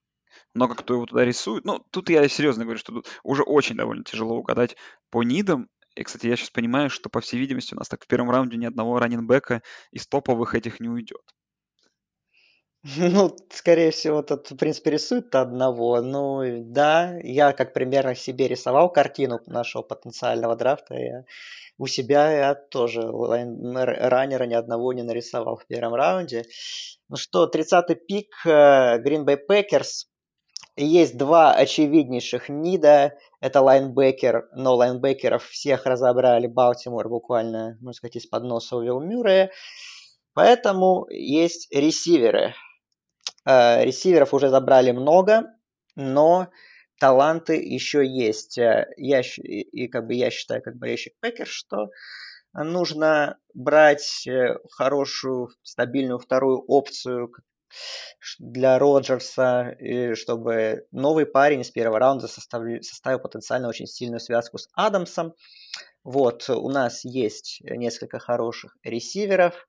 [0.54, 1.66] много кто его туда рисует.
[1.66, 4.76] Ну, тут я серьезно говорю, что тут уже очень довольно тяжело угадать
[5.10, 5.70] по нидам.
[5.96, 8.58] И, кстати, я сейчас понимаю, что, по всей видимости, у нас так в первом раунде
[8.58, 11.22] ни одного раненбека из топовых этих не уйдет.
[12.98, 16.02] Ну, скорее всего, тут, в принципе, рисует одного.
[16.02, 20.96] Ну, да, я как примерно себе рисовал картину нашего потенциального драфта.
[20.96, 21.26] Я
[21.80, 26.44] у себя я тоже раннера ни одного не нарисовал в первом раунде.
[27.08, 30.06] Ну что, 30-й пик э, Green Bay Packers.
[30.76, 33.18] Есть два очевиднейших нида.
[33.42, 36.48] Это лайнбекер, но лайнбекеров всех разобрали.
[36.48, 39.52] Балтимор буквально, можно сказать, из-под носа увел Мюррея.
[40.34, 42.54] Поэтому есть ресиверы.
[43.46, 45.54] Э, ресиверов уже забрали много,
[45.96, 46.48] но
[46.98, 48.58] таланты еще есть.
[48.58, 51.90] Э, я, и как бы я считаю, как болельщик Пекер, что
[52.54, 57.34] нужно брать э, хорошую, стабильную вторую опцию
[58.40, 59.76] для Роджерса,
[60.16, 65.34] чтобы новый парень с первого раунда составил, составил потенциально очень сильную связку с Адамсом.
[66.04, 69.68] Вот, у нас есть несколько хороших ресиверов.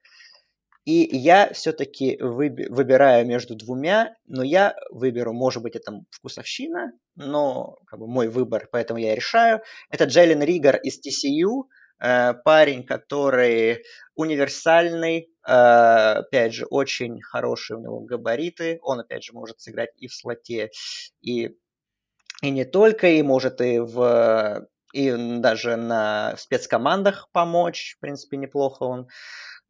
[0.86, 8.01] И я все-таки выбираю между двумя, но я выберу, может быть, это вкусовщина, но как
[8.01, 9.61] бы мой выбор, поэтому я решаю.
[9.90, 11.64] Это Джейлен Ригар из TCU,
[12.01, 13.84] э, парень, который
[14.14, 20.09] универсальный, э, опять же, очень хорошие у него габариты, он, опять же, может сыграть и
[20.09, 20.70] в слоте,
[21.20, 21.57] и,
[22.42, 28.82] и не только, и может и в и даже на спецкомандах помочь, в принципе, неплохо
[28.82, 29.09] он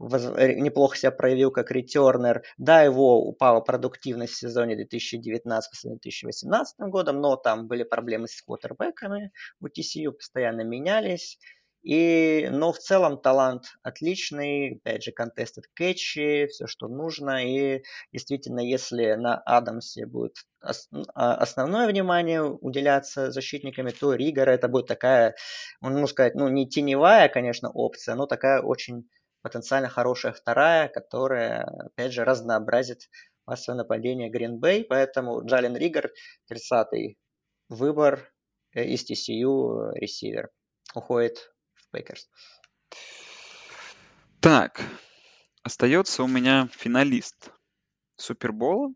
[0.01, 2.43] Э, неплохо себя проявил как ретернер.
[2.57, 9.31] Да, его упала продуктивность в сезоне 2019-2018 годом, но там были проблемы с квотербеками.
[9.61, 11.39] У TCU постоянно менялись.
[11.83, 17.47] И, но в целом талант отличный, опять же, контесты кетчи, все, что нужно.
[17.47, 24.87] И действительно, если на Адамсе будет а, основное внимание уделяться защитниками, то Ригора это будет
[24.89, 25.35] такая,
[25.81, 29.09] можно сказать, ну не теневая, конечно, опция, но такая очень
[29.43, 33.09] потенциально хорошая вторая, которая, опять же, разнообразит
[33.47, 34.85] массовое нападение Bay.
[34.87, 36.11] Поэтому Джален Ригар,
[36.53, 37.17] 30-й
[37.71, 38.31] выбор
[38.75, 40.51] э, из TCU ресивер,
[40.95, 41.53] уходит
[41.91, 42.29] Пейкерс.
[44.41, 44.83] Так,
[45.63, 47.53] остается у меня финалист
[48.17, 48.93] Супербола,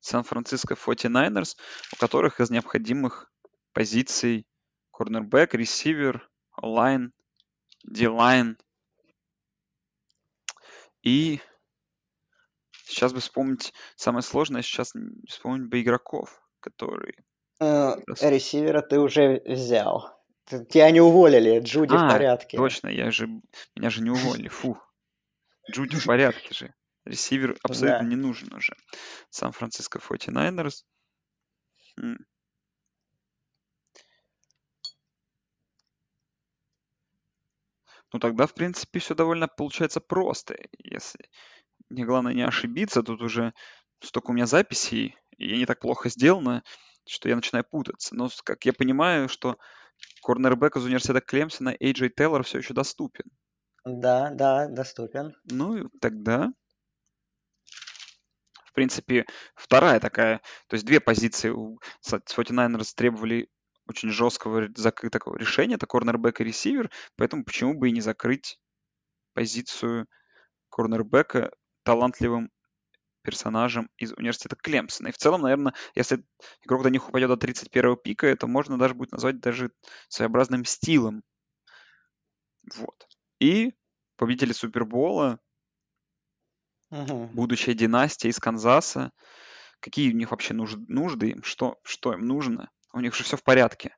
[0.00, 1.56] Сан-Франциско 49ers,
[1.92, 3.30] у которых из необходимых
[3.72, 4.46] позиций
[4.90, 7.12] корнербэк, ресивер, лайн,
[7.84, 8.58] дилайн
[11.02, 11.40] и
[12.84, 14.92] сейчас бы вспомнить, самое сложное сейчас
[15.28, 17.14] вспомнить бы игроков, которые...
[17.60, 20.17] Э, ресивера ты уже взял.
[20.48, 22.56] Тебя не уволили, Джуди а, в порядке.
[22.56, 23.28] точно, я же,
[23.76, 24.78] меня же не уволили, фу.
[25.70, 26.74] Джуди в порядке же.
[27.04, 28.04] Ресивер абсолютно да.
[28.04, 28.74] не нужен уже.
[29.30, 30.84] Сан-Франциско 49ers.
[38.12, 40.56] ну тогда, в принципе, все довольно получается просто.
[40.78, 41.28] Если
[41.90, 43.52] мне главное не ошибиться, тут уже
[44.00, 46.62] столько у меня записей, и не так плохо сделано,
[47.06, 48.14] что я начинаю путаться.
[48.14, 49.56] Но, как я понимаю, что
[50.22, 53.24] корнербэк из университета Клемсона Эйджей Тейлор все еще доступен.
[53.84, 55.34] Да, да, доступен.
[55.44, 56.52] Ну, тогда
[58.64, 63.48] в принципе, вторая такая, то есть две позиции у 49ers требовали
[63.88, 64.68] очень жесткого
[65.10, 68.60] такого решения, это корнербэк и ресивер, поэтому почему бы и не закрыть
[69.32, 70.06] позицию
[70.68, 71.50] корнербэка
[71.84, 72.50] талантливым
[73.28, 75.08] персонажем из университета Клемсона.
[75.08, 76.24] И в целом, наверное, если
[76.64, 79.70] игрок до них упадет до 31 пика, это можно даже будет назвать даже
[80.08, 81.22] своеобразным стилом.
[82.74, 83.06] Вот.
[83.38, 83.74] И
[84.16, 85.38] победители Супербола,
[86.90, 87.26] угу.
[87.34, 89.12] будущая династия из Канзаса,
[89.80, 92.70] какие у них вообще нужды, что, что им нужно?
[92.94, 93.94] У них же все в порядке.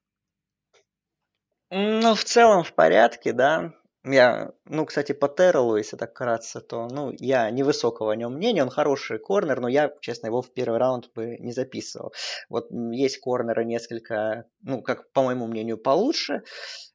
[1.70, 3.74] Ну, в целом в порядке, да.
[4.02, 8.62] Я, ну, кстати, по Террелу, если так кратко, то, ну, я невысокого о нем мнения,
[8.62, 12.14] он хороший корнер, но я, честно, его в первый раунд бы не записывал.
[12.48, 16.44] Вот есть корнеры несколько, ну, как, по моему мнению, получше,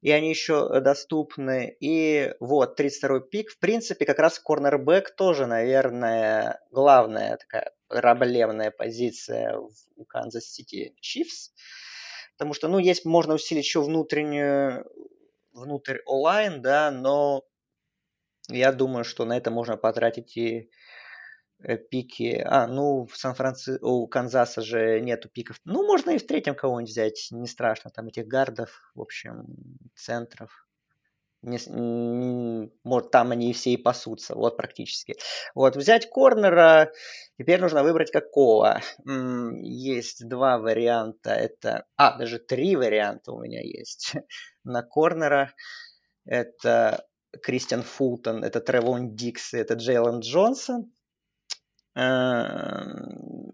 [0.02, 1.78] и они еще доступны.
[1.80, 9.60] И вот, 32-й пик, в принципе, как раз корнербэк тоже, наверное, главная такая проблемная позиция
[9.60, 11.52] у Канзас Сити Чифс.
[12.36, 14.86] Потому что, ну, есть, можно усилить еще внутреннюю,
[15.56, 17.44] внутрь онлайн, да, но
[18.50, 20.70] я думаю, что на это можно потратить и
[21.64, 22.42] э, пики.
[22.46, 25.60] А, ну, в Сан-Франциско, у Канзаса же нету пиков.
[25.66, 27.92] Ну, можно и в третьем кого-нибудь взять, не страшно.
[27.92, 29.46] Там этих гардов, в общем,
[29.96, 30.65] центров.
[31.46, 35.16] Не, может, там они все и пасутся, вот практически.
[35.54, 36.92] Вот, взять корнера,
[37.38, 38.82] теперь нужно выбрать какого.
[39.06, 41.86] Есть два варианта, это...
[41.98, 44.14] А, даже три варианта у меня есть
[44.64, 45.54] на корнера.
[46.26, 47.06] Это
[47.44, 50.92] Кристиан Фултон, это Тревон Дикс, это Джейлон Джонсон.
[51.94, 53.52] Эм,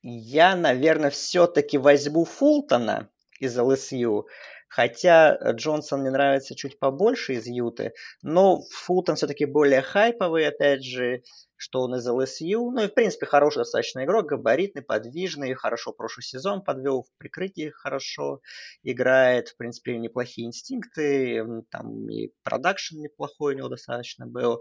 [0.00, 3.10] я, наверное, все-таки возьму Фултона
[3.40, 4.26] из ЛСЮ,
[4.68, 7.92] Хотя Джонсон мне нравится чуть побольше из Юты,
[8.22, 11.22] но Фултон все-таки более хайповый, опять же,
[11.56, 12.70] что он из ЛСЮ.
[12.70, 17.70] Ну и, в принципе, хороший достаточно игрок, габаритный, подвижный, хорошо прошлый сезон подвел, в прикрытии
[17.70, 18.40] хорошо
[18.82, 24.60] играет, в принципе, неплохие инстинкты, там и production неплохой у него достаточно был.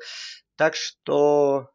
[0.56, 1.70] Так что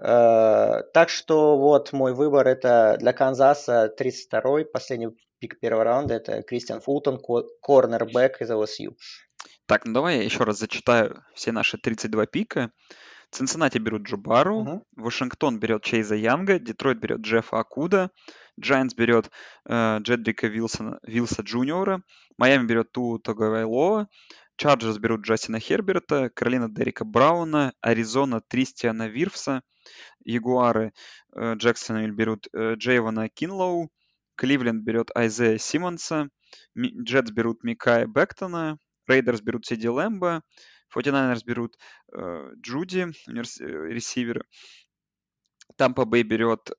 [0.00, 5.08] так что вот мой выбор это для Канзаса 32-й, последний
[5.40, 7.20] пик первого раунда, это Кристиан Фултон,
[7.60, 8.96] корнербэк из LSU.
[9.66, 12.72] Так, ну давай я еще раз зачитаю все наши 32 пика.
[13.30, 14.84] Цинциннати берут Джо Барроу, угу.
[14.96, 18.10] Вашингтон берет Чейза Янга, Детройт берет Джеффа Окуда,
[18.60, 19.30] Джайнс берет
[19.66, 22.02] э, Джедрика Вилсона, Вилса Джуниора,
[22.36, 24.08] Майами берет Туа Таговайлоа,
[24.56, 29.62] Чарджерс берут Джастина Херберта, Каролина Дерека Брауна, Аризона Тристиана Вирфса,
[30.24, 30.92] Ягуары
[31.34, 33.90] э, Джексонвиль берут э, Джейвана Кинлоу,
[34.36, 36.28] Кливленд берет Айзея Симмонса,
[36.76, 40.42] Джетс берут Микая Бектона, Рейдерс берут Сиди Лэмба,
[40.94, 41.76] 49ers берут
[42.12, 44.44] э, Джуди, ресивер.
[45.76, 46.70] Тампа Бэй берет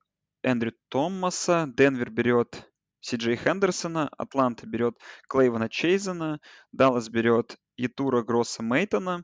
[0.44, 2.68] Эндрю Томаса, Денвер берет
[3.00, 4.98] Си Джей Хендерсона, Атланта берет
[5.28, 6.40] Клейвана Чейзена,
[6.72, 9.24] Даллас берет Ятура Гросса Мейтона,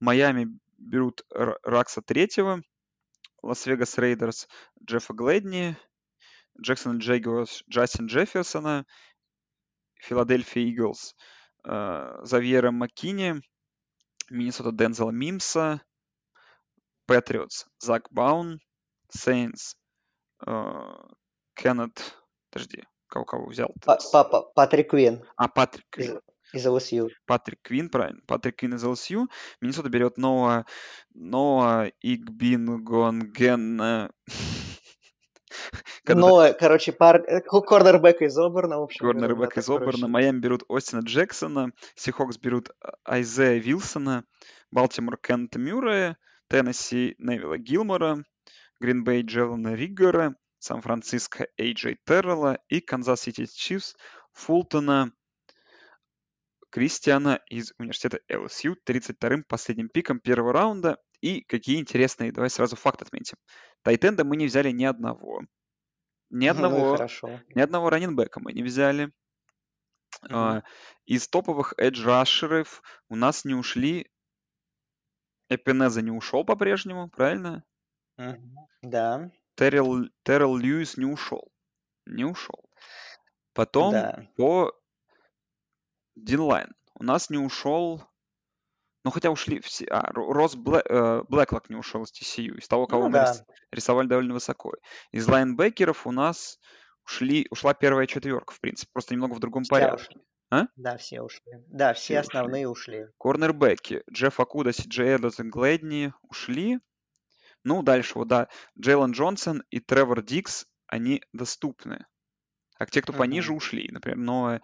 [0.00, 2.62] Майами берут Раггса Третьего,
[3.42, 4.48] Лас-Вегас Рейдерс
[4.84, 5.76] Джеффа Глэдни,
[6.60, 8.86] Джексонвилл Джагуарс Джастин Джефферсона,
[10.00, 11.14] Филадельфия Иглс
[11.64, 13.40] э, Завьера Маккини,
[14.30, 15.82] Миннесота Дензела Мимса,
[17.06, 18.60] Патриотс Зак Баун,
[19.10, 19.76] Сейнс
[20.46, 20.52] э,
[21.54, 22.16] Кеннет,
[22.50, 23.74] подожди, кого кого взял?
[23.84, 25.24] Папа, Патрик Квин.
[25.36, 25.86] А, Патрик.
[26.52, 27.08] Из LSU.
[27.26, 28.20] Патрик Квин, правильно.
[28.26, 29.28] Патрик Квин из LSU.
[29.60, 30.66] Миннесота берет Ноа,
[31.14, 33.76] Ноа Игбиногене.
[36.06, 37.22] Ноа, короче, пар...
[37.26, 39.06] Э, корнербэк из Оберна, в общем.
[39.06, 40.08] Корнербэк из Оберна.
[40.08, 41.72] Майами берут Остина Джексона.
[41.94, 44.24] Сихокс берут а, Айзея Вилсона.
[44.70, 46.16] Балтимор Кеннета Мюррея.
[46.48, 48.24] Теннесси Невилла Галлимора.
[48.80, 50.34] Гринбей Джейлена Рейгора.
[50.58, 53.96] Сан-Франциско Эйджей Террелла и Канзас-Сити Чифс
[54.32, 55.12] Фултона
[56.72, 60.96] Кристиана из университета LSU 32-м последним пиком первого раунда.
[61.20, 63.36] И какие интересные, давай сразу факт отметим.
[63.82, 65.42] Тайт-энда мы не взяли ни одного.
[66.30, 69.12] Ни одного, ну, ни одного раннинбека мы не взяли.
[70.30, 70.62] А,
[71.04, 74.10] из топовых edge rusher ов у нас не ушли
[75.50, 77.62] Эпинеза не ушел по-прежнему, правильно?
[78.16, 78.68] Угу.
[78.80, 79.30] Да.
[79.56, 81.52] Террел, Террел Льюис не ушел.
[82.06, 82.64] Не ушел.
[83.52, 84.26] Потом да.
[84.36, 84.72] по
[86.16, 86.72] D-line.
[86.94, 88.02] У нас не ушел...
[89.04, 89.86] Ну, хотя ушли все...
[89.86, 90.82] А, Рос Блэ...
[90.88, 93.34] э, Блэклок не ушел из TCU, из того, кого ну, мы да.
[93.72, 94.74] рисовали довольно высоко.
[95.10, 96.60] Из лайнбекеров у нас
[97.04, 100.04] ушли, ушла первая четверка, в принципе, просто немного в другом все порядке.
[100.10, 100.22] Ушли.
[100.50, 100.66] А?
[100.76, 101.52] Да, все ушли.
[101.68, 103.04] Да, все, все основные ушли.
[103.04, 103.12] ушли.
[103.18, 104.02] Корнербеки.
[104.12, 106.78] Джефф Акуда, Си Джей Эддерсон, Глэдни ушли.
[107.64, 108.48] Ну, дальше вот, да,
[108.78, 112.04] Джейлон Джонсон и Тревор Дикс, они доступны.
[112.78, 113.88] А те, кто пониже, ушли.
[113.90, 114.60] Например, но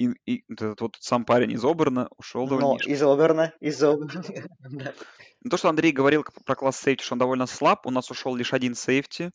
[0.00, 2.90] и, и этот вот сам парень из Оберна ушел довольно Но низко.
[2.90, 4.22] из Оберна, из Оберна.
[5.50, 8.54] То, что Андрей говорил про класс сейфти, что он довольно слаб, у нас ушел лишь
[8.54, 9.30] один сейфти,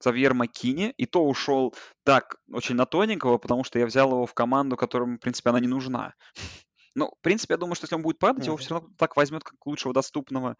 [0.00, 4.34] Завьер Маккини, и то ушел так, очень на тоненького, потому что я взял его в
[4.34, 6.14] команду, которому, в принципе, она не нужна.
[6.98, 9.44] Ну, в принципе, я думаю, что если он будет падать, его все равно так возьмет
[9.44, 10.56] как лучшего доступного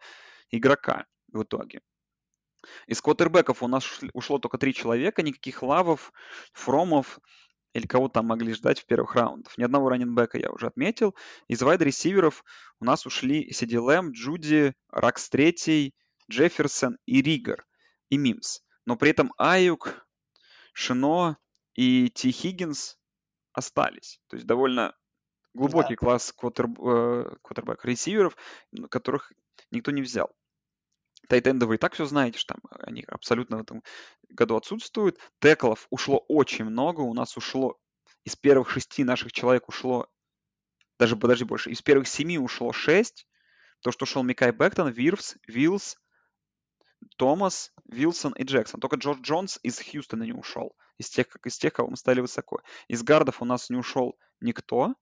[0.51, 1.81] игрока в итоге.
[2.85, 3.83] Из квотербеков у нас
[4.13, 6.13] ушло только три человека, никаких лавов,
[6.53, 7.17] фромов,
[7.77, 9.55] или кого там могли ждать в первых раундах.
[9.55, 11.15] Ни одного раненбека я уже отметил.
[11.47, 12.43] Из вайд-ресиверов
[12.79, 15.93] у нас ушли Сиди Лэм, Джуди, Ракс Третий,
[16.29, 17.67] Джефферсон и Ригер,
[18.09, 18.61] и Мимс.
[18.85, 20.07] Но при этом Аюк,
[20.73, 21.37] Шино
[21.75, 22.97] и Ти Хиггинс
[23.53, 24.19] остались.
[24.27, 24.95] То есть довольно
[25.53, 25.97] глубокий да.
[25.97, 28.35] класс э, квотербек ресиверов,
[28.89, 29.31] которых
[29.69, 30.35] никто не взял.
[31.27, 33.83] Тайтенды вы и так все знаете, что там они абсолютно в этом
[34.29, 35.19] году отсутствуют.
[35.39, 37.01] Теклов ушло очень много.
[37.01, 37.77] У нас ушло
[38.23, 40.07] из первых шести наших человек ушло,
[40.99, 43.27] даже подожди больше, из первых семи ушло шесть.
[43.81, 45.97] То, что ушел Микай Бэктон, Вирвс, Вилс,
[47.17, 48.79] Томас, Вилсон и Джексон.
[48.79, 50.75] Только Джордж Джонс из Хьюстона не ушел.
[50.97, 52.59] Из тех, из тех, кого мы стали высоко.
[52.87, 54.95] Из гардов у нас не ушел никто.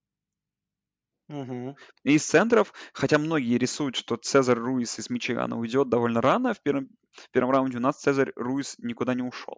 [1.27, 1.75] Мгм.
[2.03, 6.89] Из центров, хотя многие рисуют, что Цезарь Руис из Мичигана уйдет довольно рано, в первом,
[7.13, 9.57] в первом раунде у нас Цезарь Руис никуда не ушел.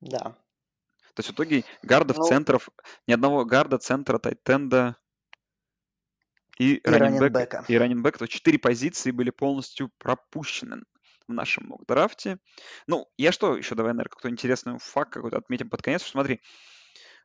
[0.00, 0.36] Да.
[1.14, 2.68] То есть в итоге гардов, Ну, центров,
[3.06, 4.96] ни одного гарда, центра, тайтенда
[6.58, 7.38] и и раненбека.
[7.38, 7.64] раненбека.
[7.68, 10.82] И раненбека, то четыре позиции были полностью пропущены
[11.28, 12.38] в нашем мок-драфте.
[12.86, 16.02] Ну, я что еще, давай, наверное, какой-то интересный факт какой-то отметим под конец.
[16.02, 16.40] Смотри,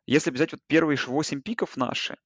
[0.06, 2.18] если взять вот первые 8 пиков наши,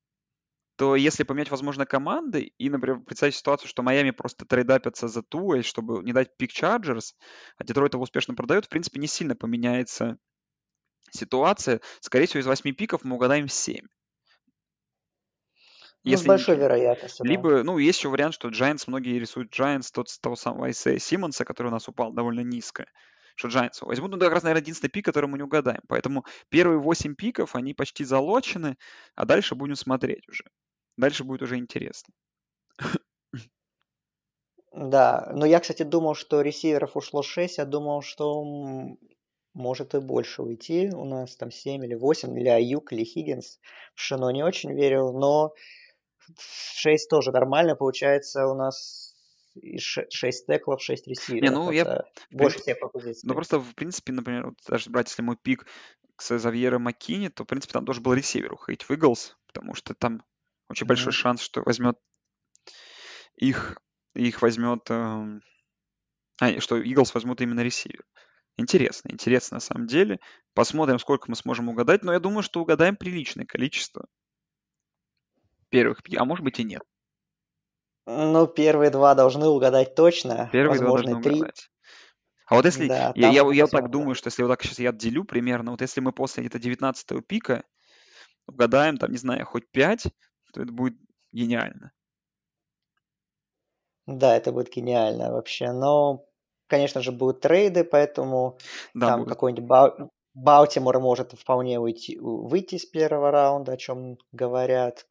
[0.77, 5.63] то если поменять, возможно, команды и, например, представить ситуацию, что Майами просто трейдапятся за Туэй,
[5.63, 7.15] чтобы не дать пик Чарджерс,
[7.57, 10.17] а Детройт его успешно продает, в принципе, не сильно поменяется
[11.11, 11.79] ситуация.
[12.01, 13.85] Скорее всего, из 8 пиков мы угадаем 7.
[16.03, 16.65] Ну, с Если большой ничего.
[16.65, 17.29] вероятностью, да.
[17.31, 21.45] Либо, ну, есть еще вариант, что Giants, многие рисуют Giants, тот, того самого Айсея Симмонса,
[21.45, 22.85] который у нас упал довольно низко,
[23.35, 24.11] что Giants его возьмут.
[24.11, 25.81] Ну, это как раз, наверное, единственный пик, который мы не угадаем.
[25.87, 28.77] Поэтому первые 8 пиков, они почти залочены,
[29.15, 30.45] а дальше будем смотреть уже.
[30.97, 32.13] Дальше будет уже интересно.
[34.71, 38.43] Да, но я, кстати, думал, что ресиверов ушло 6, я думал, что
[39.53, 40.89] может и больше уйти.
[40.93, 43.59] У нас там 7 или 8, или Аюк, или Хиггинс.
[43.93, 45.53] В Шино не очень верил, но
[46.37, 47.75] 6 тоже нормально.
[47.75, 49.04] Получается, у нас
[49.79, 51.41] 6 теклов, 6 ресиверов.
[51.41, 53.23] Не, ну, я, Это в больше всех по позиции.
[53.23, 55.65] ну, просто, в принципе, например, вот даже брать, если мой пик
[56.17, 59.93] с Завьера Маккини, то, в принципе, там тоже был ресивер уходить в Иглс, потому что
[59.93, 60.23] там
[60.69, 61.13] очень большой Мгм.
[61.13, 61.97] шанс, что возьмет
[63.35, 63.77] их,
[64.13, 65.41] их возьмет, эм,
[66.41, 68.05] а, что Иглс возьмут именно ресивер.
[68.57, 70.19] Интересно, интересно на самом деле.
[70.53, 74.07] Посмотрим, сколько мы сможем угадать, но я думаю, что угадаем приличное количество
[75.69, 76.81] первых а может быть и нет.
[78.07, 81.39] Ну, первые два должны угадать точно, Первые два возможно, должны и три.
[81.39, 81.69] угадать.
[82.47, 84.91] А вот если, Да, я, я, я так думаю, что если вот так сейчас я
[84.91, 87.63] отделю примерно, вот если мы после где-то 19 пика
[88.47, 90.05] угадаем, там, не знаю, хоть 5,
[90.53, 90.97] то это будет
[91.31, 91.93] гениально.
[94.07, 95.71] Да, это будет гениально вообще.
[95.71, 96.25] Но,
[96.67, 98.57] конечно же, будут трейды, поэтому
[98.93, 99.29] Да, там будет.
[99.29, 105.07] какой-нибудь Бау- Балтимор может вполне уйти, выйти с первого раунда, о чем говорят.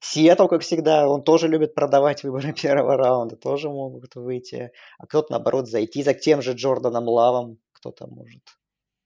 [0.00, 4.72] Сиэтл, как всегда, он тоже любит продавать выборы первого раунда, тоже могут выйти.
[4.98, 7.58] А кто-то, наоборот, зайти за тем же Джорданом Лавом.
[7.72, 8.42] Кто-то может,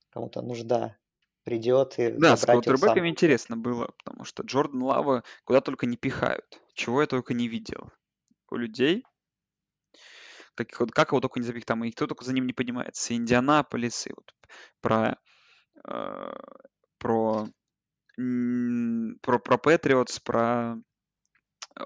[0.09, 0.97] кому-то нужда
[1.43, 6.61] придет и Да, с квотербеками интересно было, потому что Джордан Лава куда только не пихают.
[6.73, 7.91] Чего я только не видел
[8.49, 9.03] у людей.
[10.55, 13.15] Как, вот, как его только не запих там, и кто только за ним не поднимается.
[13.15, 14.33] Индианаполис, и вот
[14.81, 15.17] про,
[15.87, 16.33] э,
[16.99, 17.47] про,
[18.15, 20.77] про, про Патриотс, про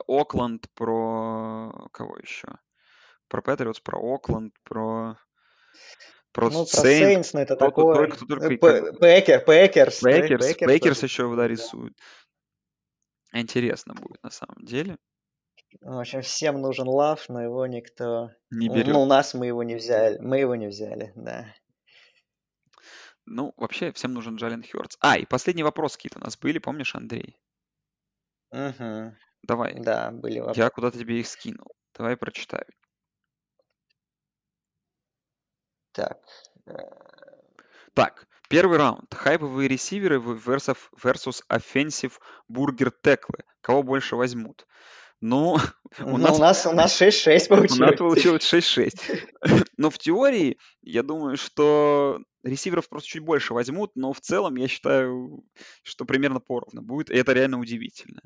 [0.07, 2.47] Окленд, про кого еще?
[3.27, 5.17] Про Патриотс, про Окленд, про
[6.31, 7.95] про Ну, Сейнс, ну это кто, такое.
[7.95, 11.47] только, только П- Пекер, Пекерс, Пек- Пекерс, Пекерс Пекерс еще да.
[11.47, 11.97] рисуют.
[13.33, 14.97] Интересно будет на самом деле.
[15.81, 18.29] В общем, всем нужен лав, но его никто...
[18.51, 18.95] Не Ну, берет.
[18.95, 20.17] у нас мы его не взяли.
[20.19, 21.53] Мы его не взяли, да.
[23.27, 24.97] Ну, вообще, всем нужен Джален Хёртс.
[25.01, 27.37] А, и последний вопрос какие-то у нас были, помнишь, Андрей?
[28.51, 29.15] Мгм.
[29.43, 30.69] Давай, Да, были я вопросы.
[30.71, 31.75] куда-то тебе их скинул.
[31.93, 32.65] Давай прочитаю.
[35.91, 36.19] Так.
[36.67, 36.73] э,
[37.93, 39.13] Так, первый раунд.
[39.13, 42.13] Хайповые ресиверы versus, versus offensive
[42.47, 43.43] бургер теклы.
[43.61, 44.65] Кого больше возьмут?
[45.21, 45.57] Ну,
[45.99, 47.97] у Ну, нас, у нас, у нас 6-6 у нас получилось.
[47.97, 49.19] получилось 6-6.
[49.77, 54.67] Но в теории, я думаю, что ресиверов просто чуть больше возьмут, но в целом я
[54.67, 55.43] считаю,
[55.83, 57.09] что примерно поровну будет.
[57.09, 58.21] И это реально удивительно.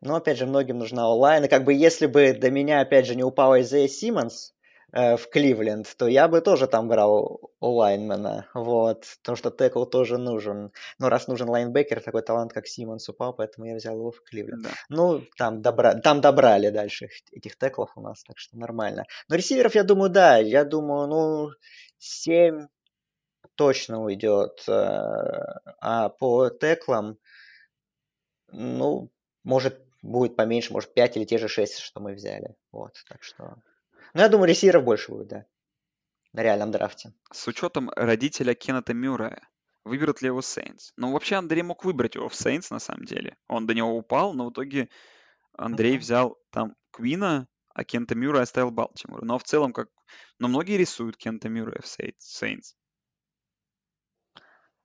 [0.00, 1.44] Но, опять же, многим нужна онлайн.
[1.44, 4.54] И как бы если бы до меня, опять же, не упал Изея Симмонс
[4.92, 8.48] в Кливленд, то я бы тоже там брал онлайнмена.
[8.54, 9.06] Вот.
[9.22, 10.70] Потому что текл тоже нужен.
[10.98, 14.62] Но раз нужен лайнбекер, такой талант, как Симмонс упал, поэтому я взял его в Кливленд.
[14.64, 14.70] Да.
[14.90, 15.94] Ну, там, добра...
[15.94, 19.04] там добрали дальше их- этих теклов у нас, так что нормально.
[19.28, 20.36] Но ресиверов, я думаю, да.
[20.36, 21.50] Я думаю, ну,
[21.98, 22.66] 7
[23.54, 24.62] точно уйдет.
[24.68, 24.72] э,
[25.80, 27.16] А по теклам,
[28.48, 29.10] ну,
[29.44, 32.54] может, будет поменьше, может, 5 или те же 6, что мы взяли.
[32.72, 33.56] Вот, так что...
[34.14, 35.46] Ну, я думаю, ресиверов больше будет, да.
[36.32, 37.12] На реальном драфте.
[37.30, 39.48] С учетом родителя Кеннета Мюррея,
[39.84, 40.92] выберут ли его Сейнс?
[40.96, 43.36] Ну, вообще Андрей мог выбрать его в Сейнс, на самом деле.
[43.48, 44.88] Он до него упал, но в итоге
[45.52, 46.00] Андрей Мгм.
[46.00, 49.22] взял там Квина, а Кента Мюррея оставил Балтимор.
[49.24, 49.88] Но в целом, как...
[50.38, 52.76] Но многие рисуют Кента Мюррея в Сейнс.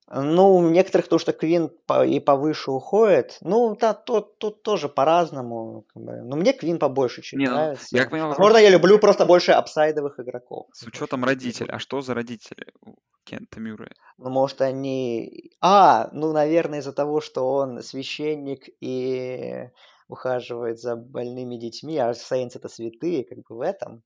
[0.09, 3.38] Ну, у некоторых то, что Квин по, и повыше уходит.
[3.41, 5.85] Ну, да, тут, тут тоже по-разному.
[5.95, 7.88] Но мне Квин побольше чуть Не, ну, нравится.
[7.91, 10.67] Я понимаю, Возможно, я люблю просто больше апсайдовых игроков.
[10.71, 11.71] С учетом родителей.
[11.71, 13.91] А что за родители у Кента Мюррея?
[14.17, 15.51] Ну, может, они...
[15.59, 19.69] А, ну, наверное, из-за того, что он священник и
[20.07, 24.03] ухаживает за больными детьми, а Сейнс это святые, как бы в этом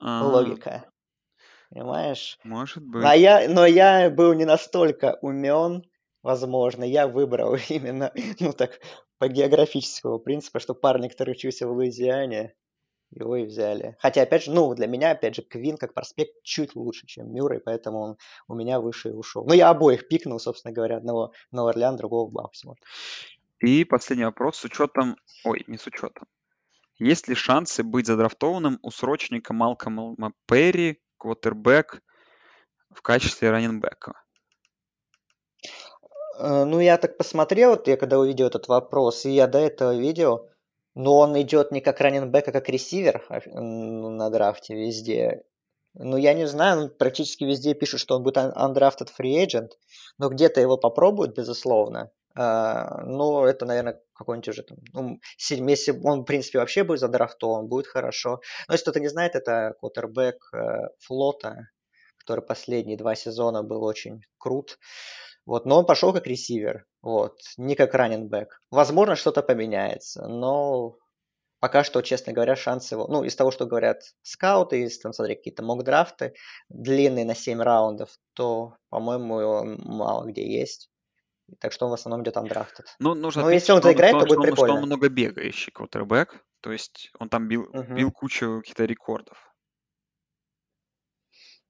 [0.00, 0.26] А-а-а.
[0.26, 0.84] логика.
[1.70, 2.38] Понимаешь?
[2.44, 3.04] Может быть.
[3.04, 5.84] А я, но я был не настолько умен,
[6.22, 6.84] возможно.
[6.84, 8.80] Я выбрал именно, ну так,
[9.18, 12.54] по географическому принципу, что парни, который учился в Луизиане,
[13.10, 13.96] его и взяли.
[14.00, 17.60] Хотя, опять же, ну, для меня, опять же, Квин как проспект чуть лучше, чем Мюррей,
[17.60, 18.16] поэтому он
[18.48, 19.46] у меня выше ушел.
[19.46, 22.76] Ну, я обоих пикнул, собственно говоря, одного на Орлеан, другого в Балтимор.
[23.60, 25.16] И последний вопрос с учетом...
[25.44, 26.26] Ой, не с учетом.
[26.98, 32.02] Есть ли шансы быть задрафтованным у срочника Малкома Перри, квотербек
[32.90, 34.14] в качестве раненбека?
[36.38, 39.94] Э, ну, я так посмотрел, вот я когда увидел этот вопрос, и я до этого
[39.96, 40.48] видел,
[40.94, 45.44] но он идет не как раненбек, а как ресивер а, ну, на драфте везде.
[45.94, 49.72] Ну, я не знаю, ну, практически везде пишут, что он будет undrafted free agent,
[50.18, 52.10] но где-то его попробуют, безусловно.
[52.38, 57.66] Uh, но это, наверное, какой-нибудь уже там, ну, если он, в принципе, вообще будет задрафтован,
[57.66, 58.40] будет хорошо.
[58.68, 61.68] Но если кто-то не знает, это квотербек э, флота,
[62.18, 64.78] который последние два сезона был очень крут.
[65.46, 68.60] Вот, но он пошел как ресивер, вот, не как раненбэк.
[68.70, 70.96] Возможно, что-то поменяется, но
[71.58, 75.36] пока что, честно говоря, шансы его, ну, из того, что говорят скауты, из, там, смотри,
[75.36, 76.34] какие-то мок-драфты,
[76.68, 80.90] длинные на 7 раундов, то, по-моему, он мало где есть.
[81.60, 82.86] Так что он в основном идет андрафтед.
[82.98, 84.74] Ну, нужно Но если он заиграет, то, то будет что прикольно.
[84.74, 87.94] Что он много бегающий квотербек, то есть он там бил, угу.
[87.94, 89.48] бил кучу каких-то рекордов.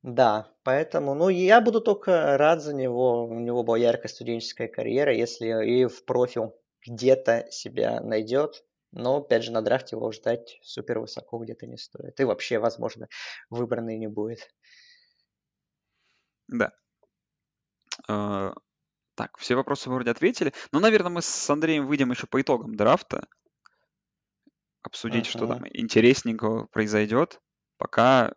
[0.02, 3.26] Да, поэтому, ну, я буду только рад за него.
[3.26, 6.55] У него была яркая студенческая карьера, если и в профил
[6.86, 8.64] где-то себя найдет.
[8.92, 12.18] Но, опять же, на драфте его ждать супер высоко где-то не стоит.
[12.20, 13.09] И вообще, возможно,
[13.50, 14.48] выбранный не будет.
[16.48, 16.72] Да.
[19.19, 20.53] Так, все вопросы вроде ответили.
[20.70, 23.27] Но, наверное, мы с Андреем выйдем еще по итогам драфта.
[24.82, 25.31] Обсудить, uh-huh.
[25.31, 27.40] что там интересненького произойдет.
[27.78, 28.32] Пока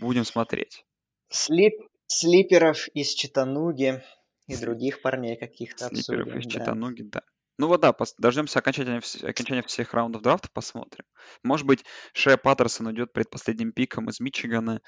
[0.00, 0.86] будем смотреть.
[1.28, 1.74] Слип,
[2.06, 4.02] слиперов из Читануги
[4.46, 6.38] и других парней каких-то Слиперов обсудим.
[6.38, 6.50] из да.
[6.50, 7.22] Читануги, да.
[7.58, 11.04] Ну вот да, дождемся окончания, окончания всех раундов драфта, посмотрим.
[11.42, 11.84] Может быть,
[12.14, 14.80] Шея Паттерсон уйдет предпоследним пиком из Мичигана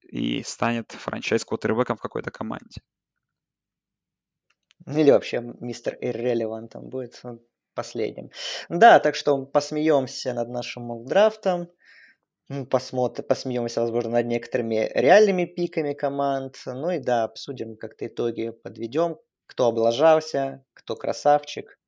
[0.00, 2.80] и станет франчайз-квотербеком в какой-то команде.
[4.86, 7.20] Или вообще мистер Irrelevant там будет
[7.74, 8.30] последним.
[8.68, 11.68] Да, так что посмеемся над нашим мокдрафтом.
[12.70, 16.56] Посмотрим, посмеемся, возможно, над некоторыми реальными пиками команд.
[16.64, 21.78] Ну и да, обсудим как-то итоги, подведем, кто облажался, кто красавчик.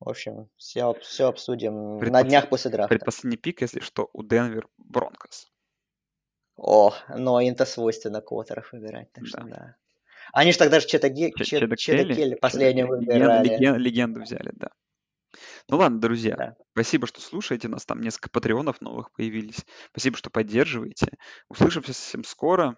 [0.00, 2.22] В общем, все, все обсудим Предпос...
[2.22, 2.94] на днях после драфта.
[2.94, 5.50] Предпоследний пик, если что, у Денвер Бронкос.
[6.56, 9.28] О, но им-то свойственно квотеров выбирать, так да.
[9.28, 9.76] что да.
[10.32, 13.48] Они же тогда же Чеда Келли последнего выбирали.
[13.48, 14.70] Легенду, легенду взяли, да.
[15.68, 16.56] Ну ладно, друзья, да.
[16.72, 17.84] спасибо, что слушаете нас.
[17.84, 19.64] Там несколько патреонов новых появились.
[19.90, 21.08] Спасибо, что поддерживаете.
[21.48, 22.76] Услышимся совсем скоро.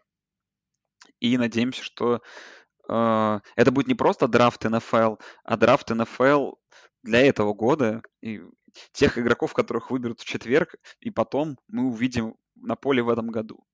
[1.20, 2.20] И надеемся, что
[2.88, 6.54] э, это будет не просто драфт НФЛ, а драфт НФЛ
[7.02, 8.02] для этого года.
[8.22, 8.40] И
[8.92, 13.64] тех игроков, которых выберут в четверг, и потом мы увидим на поле в этом году.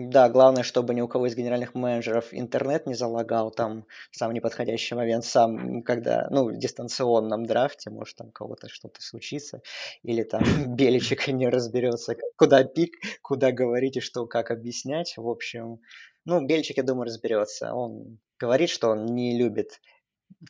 [0.00, 4.34] Да, главное, чтобы ни у кого из генеральных менеджеров интернет не залагал там в самый
[4.34, 9.60] неподходящий момент, сам, когда, ну, в дистанционном драфте, может, там кого-то что-то случится,
[10.04, 10.42] или там
[10.76, 15.14] Беличек не разберется, куда пик, куда говорить и что, как объяснять.
[15.16, 15.80] В общем,
[16.24, 17.74] ну, Беличек, я думаю, разберется.
[17.74, 19.80] Он говорит, что он не любит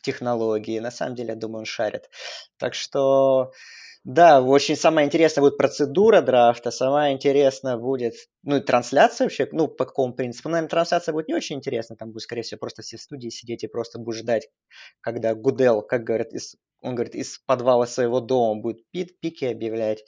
[0.03, 0.79] технологии.
[0.79, 2.09] На самом деле, я думаю, он шарит.
[2.57, 3.51] Так что
[4.09, 9.67] да, очень самая интересная будет процедура драфта, самая интересная будет, ну, и трансляция вообще, ну,
[9.67, 10.49] по какому принципу.
[10.49, 13.29] Ну, наверное, трансляция будет не очень интересна, там будет, скорее всего, просто все в студии
[13.29, 14.49] сидеть и просто будешь ждать,
[15.01, 20.03] когда Гудел, как говорят, из, он говорит, из подвала своего дома будет пит, пики объявлять.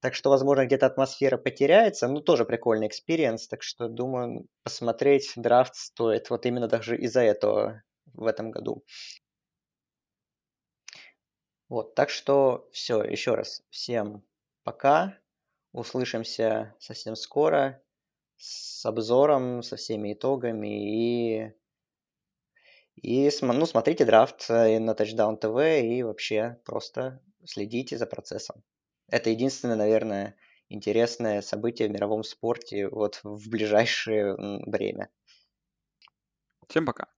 [0.00, 2.08] Так что, возможно, где-то атмосфера потеряется.
[2.08, 3.46] Ну, тоже прикольный experience.
[3.46, 6.30] Так что, думаю, посмотреть драфт стоит.
[6.30, 7.82] Вот именно даже из-за этого
[8.14, 8.84] в этом году.
[11.68, 14.22] Вот, так что все, еще раз всем
[14.62, 15.18] пока.
[15.72, 17.82] Услышимся совсем скоро
[18.36, 21.52] с обзором, со всеми итогами и
[23.02, 28.64] и ну, смотрите драфт э, на Touchdown TV и вообще просто следите за процессом.
[29.08, 30.36] Это единственное, наверное,
[30.68, 34.34] интересное событие в мировом спорте вот в ближайшее
[34.66, 35.10] время.
[36.66, 37.08] Всем пока.